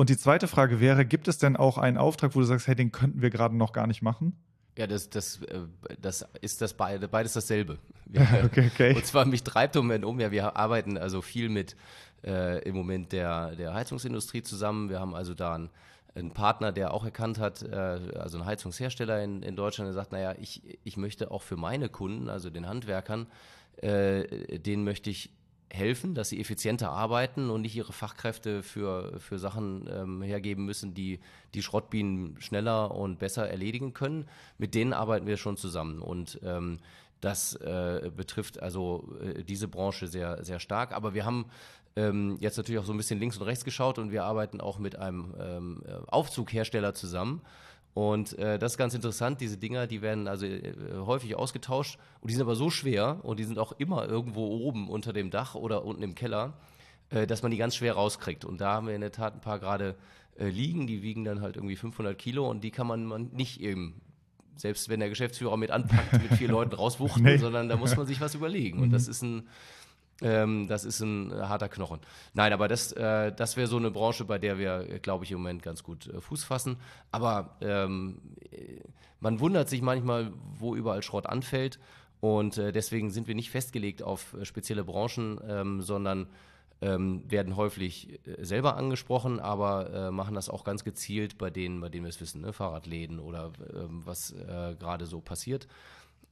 Und 0.00 0.08
die 0.08 0.16
zweite 0.16 0.48
Frage 0.48 0.80
wäre, 0.80 1.04
gibt 1.04 1.28
es 1.28 1.36
denn 1.36 1.56
auch 1.56 1.76
einen 1.76 1.98
Auftrag, 1.98 2.34
wo 2.34 2.40
du 2.40 2.46
sagst, 2.46 2.66
hey, 2.66 2.74
den 2.74 2.90
könnten 2.90 3.20
wir 3.20 3.28
gerade 3.28 3.54
noch 3.54 3.74
gar 3.74 3.86
nicht 3.86 4.00
machen? 4.00 4.32
Ja, 4.78 4.86
das, 4.86 5.10
das, 5.10 5.42
äh, 5.42 5.58
das 6.00 6.26
ist 6.40 6.62
das 6.62 6.72
beide, 6.72 7.06
beides 7.06 7.34
dasselbe. 7.34 7.76
Wir, 8.06 8.22
okay, 8.42 8.70
okay. 8.72 8.94
Und 8.94 9.04
zwar 9.04 9.26
mich 9.26 9.42
treibt 9.42 9.76
im 9.76 9.82
Moment 9.82 10.06
um. 10.06 10.18
Ja, 10.18 10.30
wir 10.30 10.56
arbeiten 10.56 10.96
also 10.96 11.20
viel 11.20 11.50
mit 11.50 11.76
äh, 12.24 12.62
im 12.62 12.74
Moment 12.74 13.12
der, 13.12 13.54
der 13.56 13.74
Heizungsindustrie 13.74 14.42
zusammen. 14.42 14.88
Wir 14.88 15.00
haben 15.00 15.14
also 15.14 15.34
da 15.34 15.54
einen, 15.54 15.68
einen 16.14 16.30
Partner, 16.30 16.72
der 16.72 16.94
auch 16.94 17.04
erkannt 17.04 17.38
hat, 17.38 17.60
äh, 17.60 17.76
also 17.76 18.38
ein 18.38 18.46
Heizungshersteller 18.46 19.22
in, 19.22 19.42
in 19.42 19.54
Deutschland, 19.54 19.88
der 19.88 19.92
sagt, 19.92 20.12
naja, 20.12 20.34
ich, 20.40 20.62
ich 20.82 20.96
möchte 20.96 21.30
auch 21.30 21.42
für 21.42 21.58
meine 21.58 21.90
Kunden, 21.90 22.30
also 22.30 22.48
den 22.48 22.66
Handwerkern, 22.66 23.26
äh, 23.76 24.58
denen 24.58 24.82
möchte 24.82 25.10
ich 25.10 25.30
helfen, 25.72 26.14
dass 26.14 26.28
sie 26.28 26.40
effizienter 26.40 26.90
arbeiten 26.90 27.50
und 27.50 27.62
nicht 27.62 27.76
ihre 27.76 27.92
Fachkräfte 27.92 28.62
für, 28.62 29.18
für 29.20 29.38
Sachen 29.38 29.88
ähm, 29.92 30.22
hergeben 30.22 30.64
müssen, 30.64 30.94
die 30.94 31.20
die 31.54 31.62
Schrottbienen 31.62 32.40
schneller 32.40 32.94
und 32.94 33.18
besser 33.18 33.48
erledigen 33.48 33.94
können. 33.94 34.28
Mit 34.58 34.74
denen 34.74 34.92
arbeiten 34.92 35.26
wir 35.26 35.36
schon 35.36 35.56
zusammen 35.56 36.00
und 36.00 36.40
ähm, 36.44 36.78
das 37.20 37.54
äh, 37.56 38.10
betrifft 38.14 38.62
also 38.62 39.08
äh, 39.22 39.44
diese 39.44 39.68
Branche 39.68 40.06
sehr, 40.06 40.42
sehr 40.44 40.58
stark. 40.58 40.92
Aber 40.92 41.14
wir 41.14 41.24
haben 41.24 41.46
ähm, 41.96 42.36
jetzt 42.40 42.56
natürlich 42.56 42.80
auch 42.80 42.86
so 42.86 42.92
ein 42.92 42.96
bisschen 42.96 43.20
links 43.20 43.36
und 43.36 43.44
rechts 43.44 43.64
geschaut 43.64 43.98
und 43.98 44.10
wir 44.10 44.24
arbeiten 44.24 44.60
auch 44.60 44.78
mit 44.78 44.96
einem 44.96 45.34
ähm, 45.38 45.82
Aufzughersteller 46.06 46.94
zusammen 46.94 47.42
und 47.92 48.38
äh, 48.38 48.58
das 48.58 48.72
ist 48.72 48.78
ganz 48.78 48.94
interessant. 48.94 49.40
Diese 49.40 49.56
Dinger, 49.56 49.86
die 49.86 50.00
werden 50.00 50.28
also 50.28 50.46
äh, 50.46 50.74
häufig 50.94 51.34
ausgetauscht 51.34 51.98
und 52.20 52.30
die 52.30 52.34
sind 52.34 52.42
aber 52.42 52.54
so 52.54 52.70
schwer 52.70 53.20
und 53.22 53.38
die 53.38 53.44
sind 53.44 53.58
auch 53.58 53.72
immer 53.72 54.08
irgendwo 54.08 54.46
oben 54.46 54.88
unter 54.88 55.12
dem 55.12 55.30
Dach 55.30 55.54
oder 55.54 55.84
unten 55.84 56.02
im 56.02 56.14
Keller, 56.14 56.54
äh, 57.10 57.26
dass 57.26 57.42
man 57.42 57.50
die 57.50 57.56
ganz 57.56 57.74
schwer 57.74 57.94
rauskriegt. 57.94 58.44
Und 58.44 58.60
da 58.60 58.74
haben 58.74 58.86
wir 58.86 58.94
in 58.94 59.00
der 59.00 59.12
Tat 59.12 59.34
ein 59.34 59.40
paar 59.40 59.58
gerade 59.58 59.96
äh, 60.38 60.48
liegen. 60.48 60.86
Die 60.86 61.02
wiegen 61.02 61.24
dann 61.24 61.40
halt 61.40 61.56
irgendwie 61.56 61.76
500 61.76 62.16
Kilo 62.16 62.48
und 62.48 62.62
die 62.62 62.70
kann 62.70 62.86
man, 62.86 63.04
man 63.06 63.30
nicht 63.32 63.60
eben 63.60 64.00
selbst 64.56 64.90
wenn 64.90 65.00
der 65.00 65.08
Geschäftsführer 65.08 65.56
mit 65.56 65.70
anpackt, 65.70 66.12
mit 66.12 66.34
vier 66.34 66.48
Leuten 66.50 66.74
rauswuchten, 66.74 67.22
nee. 67.22 67.38
sondern 67.38 67.68
da 67.68 67.76
muss 67.76 67.96
man 67.96 68.06
sich 68.06 68.20
was 68.20 68.34
überlegen. 68.34 68.80
Und 68.80 68.90
das 68.90 69.06
mhm. 69.06 69.10
ist 69.10 69.22
ein 69.22 69.48
ähm, 70.22 70.66
das 70.68 70.84
ist 70.84 71.00
ein 71.00 71.30
äh, 71.30 71.34
harter 71.34 71.68
Knochen. 71.68 72.00
Nein, 72.34 72.52
aber 72.52 72.68
das, 72.68 72.92
äh, 72.92 73.32
das 73.32 73.56
wäre 73.56 73.66
so 73.66 73.76
eine 73.76 73.90
Branche, 73.90 74.24
bei 74.24 74.38
der 74.38 74.58
wir, 74.58 74.98
glaube 75.00 75.24
ich, 75.24 75.32
im 75.32 75.38
Moment 75.38 75.62
ganz 75.62 75.82
gut 75.82 76.06
äh, 76.08 76.20
Fuß 76.20 76.44
fassen. 76.44 76.76
Aber 77.10 77.56
ähm, 77.60 78.20
man 79.20 79.40
wundert 79.40 79.68
sich 79.68 79.82
manchmal, 79.82 80.32
wo 80.58 80.74
überall 80.74 81.02
Schrott 81.02 81.26
anfällt. 81.26 81.78
Und 82.20 82.58
äh, 82.58 82.72
deswegen 82.72 83.10
sind 83.10 83.28
wir 83.28 83.34
nicht 83.34 83.50
festgelegt 83.50 84.02
auf 84.02 84.34
äh, 84.34 84.44
spezielle 84.44 84.84
Branchen, 84.84 85.40
ähm, 85.48 85.80
sondern 85.80 86.28
ähm, 86.82 87.22
werden 87.30 87.56
häufig 87.56 88.20
äh, 88.26 88.44
selber 88.44 88.76
angesprochen, 88.76 89.40
aber 89.40 90.10
machen 90.12 90.34
das 90.34 90.48
auch 90.48 90.64
ganz 90.64 90.84
gezielt 90.84 91.38
bei 91.38 91.50
denen, 91.50 91.80
bei 91.80 91.88
denen 91.88 92.04
wir 92.04 92.10
es 92.10 92.20
wissen, 92.20 92.42
ne? 92.42 92.52
Fahrradläden 92.52 93.18
oder 93.20 93.52
ähm, 93.74 94.02
was 94.04 94.34
gerade 94.78 95.06
so 95.06 95.20
passiert. 95.20 95.66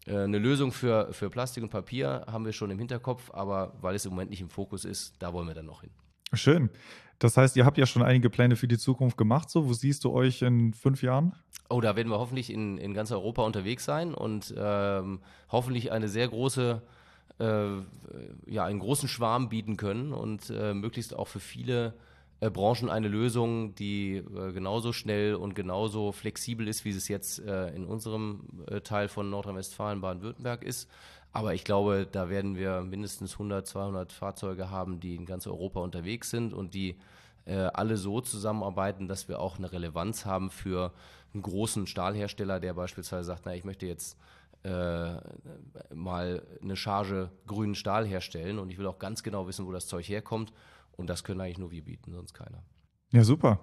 Äh, 0.09 0.25
eine 0.25 0.39
Lösung 0.39 0.73
für, 0.73 1.13
für 1.13 1.31
Plastik 1.31 1.63
und 1.63 1.71
Papier 1.71 2.25
haben 2.27 2.45
wir 2.45 2.53
schon 2.53 2.71
im 2.71 2.79
Hinterkopf, 2.79 3.31
aber 3.33 3.75
weil 3.81 3.95
es 3.95 4.05
im 4.05 4.13
Moment 4.13 4.31
nicht 4.31 4.41
im 4.41 4.51
Fokus 4.51 4.85
ist, 4.85 5.15
da 5.19 5.33
wollen 5.33 5.47
wir 5.47 5.55
dann 5.55 5.67
noch 5.67 5.83
hin. 5.83 5.91
Schön. 6.33 6.71
Das 7.19 7.37
heißt, 7.37 7.57
ihr 7.57 7.65
habt 7.65 7.79
ja 7.79 7.87
schon 7.87 8.03
einige 8.03 8.31
Pläne 8.31 8.55
für 8.55 8.69
die 8.69 8.79
Zukunft 8.79 9.17
gemacht. 9.17 9.51
So, 9.51 9.69
wo 9.69 9.73
siehst 9.73 10.05
du 10.05 10.13
euch 10.13 10.43
in 10.43 10.73
fünf 10.73 11.03
Jahren? 11.03 11.35
Oh, 11.69 11.81
da 11.81 11.97
werden 11.97 12.09
wir 12.09 12.19
hoffentlich 12.19 12.53
in, 12.53 12.79
in 12.79 12.95
ganz 12.95 13.11
Europa 13.11 13.43
unterwegs 13.43 13.85
sein 13.85 14.15
und 14.15 14.55
ähm, 14.57 15.21
hoffentlich 15.51 15.91
eine 15.91 16.09
sehr 16.09 16.29
große, 16.29 16.81
äh, 17.41 17.69
ja, 18.47 18.65
einen 18.65 18.79
großen 18.79 19.09
Schwarm 19.09 19.49
bieten 19.49 19.77
können 19.77 20.13
und 20.13 20.51
äh, 20.51 20.75
möglichst 20.75 21.15
auch 21.17 21.27
für 21.27 21.41
viele 21.41 21.95
äh, 22.41 22.51
Branchen 22.51 22.89
eine 22.89 23.09
Lösung, 23.09 23.75
die 23.75 24.17
äh, 24.17 24.53
genauso 24.53 24.93
schnell 24.93 25.35
und 25.35 25.55
genauso 25.55 26.13
flexibel 26.13 26.69
ist, 26.69 26.85
wie 26.85 26.91
es 26.91 27.09
jetzt 27.09 27.41
äh, 27.41 27.71
in 27.75 27.85
unserem 27.85 28.45
äh, 28.67 28.81
Teil 28.81 29.09
von 29.09 29.31
Nordrhein-Westfalen, 29.31 30.01
Baden-Württemberg 30.01 30.63
ist. 30.63 30.89
Aber 31.33 31.55
ich 31.55 31.65
glaube, 31.65 32.07
da 32.11 32.31
werden 32.31 32.57
wir 32.57 32.81
mindestens 32.83 33.35
100, 33.35 33.67
200 33.67 34.13
Fahrzeuge 34.13 34.71
haben, 34.71 35.01
die 35.01 35.15
in 35.15 35.27
ganz 35.27 35.47
Europa 35.47 35.81
unterwegs 35.81 36.31
sind 36.31 36.55
und 36.55 36.75
die 36.75 36.97
äh, 37.45 37.55
alle 37.55 37.97
so 37.97 38.21
zusammenarbeiten, 38.21 39.09
dass 39.09 39.29
wir 39.29 39.41
auch 39.41 39.59
eine 39.59 39.71
Relevanz 39.71 40.25
haben 40.25 40.51
für 40.51 40.93
einen 41.35 41.43
großen 41.43 41.87
Stahlhersteller, 41.87 42.61
der 42.61 42.75
beispielsweise 42.75 43.25
sagt, 43.25 43.43
na, 43.45 43.55
ich 43.55 43.65
möchte 43.65 43.87
jetzt 43.87 44.17
äh, 44.65 45.15
mal 45.95 46.43
eine 46.63 46.77
Charge 46.77 47.31
grünen 47.47 47.75
Stahl 47.75 48.07
herstellen 48.07 48.59
und 48.59 48.71
ich 48.71 48.79
will 48.79 48.87
auch 48.87 48.99
ganz 48.99 49.23
genau 49.23 49.47
wissen, 49.47 49.67
wo 49.67 49.73
das 49.73 49.87
Zeug 49.87 50.09
herkommt. 50.09 50.53
Und 50.99 51.09
das 51.09 51.25
können 51.25 51.41
eigentlich 51.41 51.59
nur 51.59 51.71
wir 51.71 51.83
bieten, 51.83 52.13
sonst 52.13 52.35
keiner. 52.35 52.63
Ja, 53.13 53.25
super. 53.25 53.61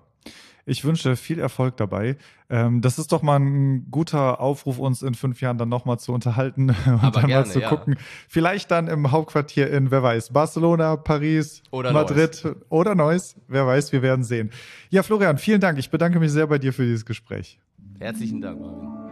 Ich 0.66 0.84
wünsche 0.84 1.16
viel 1.16 1.38
Erfolg 1.38 1.78
dabei. 1.78 2.18
Ähm, 2.50 2.82
das 2.82 2.98
ist 2.98 3.12
doch 3.12 3.22
mal 3.22 3.40
ein 3.40 3.92
guter 3.92 4.40
Aufruf, 4.40 4.80
uns 4.80 5.04
in 5.04 5.14
fünf 5.14 5.40
Jahren 5.42 5.60
dann 5.60 5.70
nochmal 5.70 6.00
zu 6.00 6.12
unterhalten 6.12 6.70
und 6.86 7.04
Aber 7.04 7.20
dann 7.20 7.28
gerne, 7.28 7.46
mal 7.46 7.52
zu 7.52 7.60
ja. 7.60 7.70
gucken. 7.70 7.98
Vielleicht 8.28 8.72
dann 8.72 8.88
im 8.88 9.12
Hauptquartier 9.12 9.70
in, 9.70 9.92
wer 9.92 10.02
weiß, 10.02 10.32
Barcelona, 10.32 10.96
Paris, 10.96 11.62
Oder 11.70 11.92
Madrid 11.92 12.44
oder 12.70 12.96
Neuss. 12.96 13.36
Wer 13.48 13.68
weiß, 13.68 13.92
wir 13.92 14.02
werden 14.02 14.24
sehen. 14.24 14.50
Ja, 14.90 15.04
Florian, 15.04 15.38
vielen 15.38 15.62
Dank. 15.62 15.78
Ich 15.78 15.92
bedanke 15.92 16.20
mich 16.20 16.32
sehr 16.32 16.48
bei 16.48 16.58
dir 16.58 16.74
für 16.74 16.86
dieses 16.86 17.06
Gespräch. 17.06 17.60
Herzlichen 18.00 18.42
Dank, 18.42 18.60
Marvin. 18.60 19.06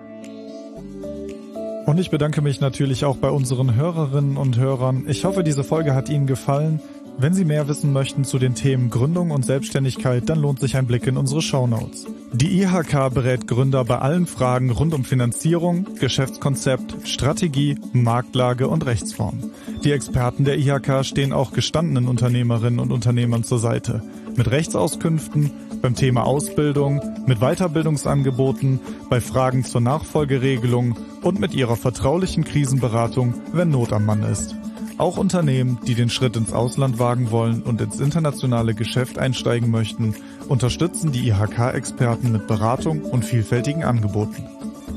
Und 1.85 1.99
ich 1.99 2.09
bedanke 2.09 2.41
mich 2.41 2.61
natürlich 2.61 3.03
auch 3.03 3.17
bei 3.17 3.29
unseren 3.29 3.75
Hörerinnen 3.75 4.37
und 4.37 4.57
Hörern. 4.57 5.03
Ich 5.07 5.25
hoffe, 5.25 5.43
diese 5.43 5.65
Folge 5.65 5.93
hat 5.93 6.09
Ihnen 6.09 6.25
gefallen. 6.25 6.79
Wenn 7.17 7.33
Sie 7.33 7.45
mehr 7.45 7.67
wissen 7.67 7.93
möchten 7.93 8.23
zu 8.23 8.39
den 8.39 8.55
Themen 8.55 8.89
Gründung 8.89 9.31
und 9.31 9.45
Selbstständigkeit, 9.45 10.27
dann 10.27 10.39
lohnt 10.39 10.59
sich 10.59 10.75
ein 10.75 10.87
Blick 10.87 11.05
in 11.05 11.17
unsere 11.17 11.41
Shownotes. 11.41 12.07
Die 12.33 12.61
IHK 12.61 13.13
berät 13.13 13.47
Gründer 13.47 13.85
bei 13.85 13.99
allen 13.99 14.25
Fragen 14.25 14.71
rund 14.71 14.93
um 14.95 15.05
Finanzierung, 15.05 15.85
Geschäftskonzept, 15.99 17.07
Strategie, 17.07 17.77
Marktlage 17.93 18.67
und 18.67 18.85
Rechtsform. 18.85 19.51
Die 19.83 19.91
Experten 19.91 20.43
der 20.43 20.57
IHK 20.57 21.05
stehen 21.05 21.33
auch 21.33 21.53
gestandenen 21.53 22.07
Unternehmerinnen 22.07 22.79
und 22.79 22.91
Unternehmern 22.91 23.43
zur 23.43 23.59
Seite. 23.59 24.01
Mit 24.35 24.49
Rechtsauskünften, 24.49 25.51
beim 25.83 25.93
Thema 25.93 26.23
Ausbildung, 26.23 27.01
mit 27.27 27.39
Weiterbildungsangeboten, 27.39 28.79
bei 29.11 29.21
Fragen 29.21 29.63
zur 29.63 29.81
Nachfolgeregelung 29.81 30.97
und 31.21 31.39
mit 31.39 31.53
ihrer 31.53 31.75
vertraulichen 31.75 32.43
Krisenberatung, 32.43 33.35
wenn 33.51 33.69
Not 33.69 33.93
am 33.93 34.05
Mann 34.05 34.23
ist. 34.23 34.55
Auch 35.03 35.17
Unternehmen, 35.17 35.79
die 35.85 35.93
den 35.95 36.09
Schritt 36.09 36.37
ins 36.37 36.53
Ausland 36.53 36.97
wagen 36.97 37.29
wollen 37.29 37.61
und 37.61 37.81
ins 37.81 37.99
internationale 37.99 38.73
Geschäft 38.73 39.17
einsteigen 39.17 39.69
möchten, 39.69 40.15
unterstützen 40.47 41.11
die 41.11 41.27
IHK-Experten 41.27 42.31
mit 42.31 42.47
Beratung 42.47 43.01
und 43.01 43.25
vielfältigen 43.25 43.83
Angeboten. 43.83 44.47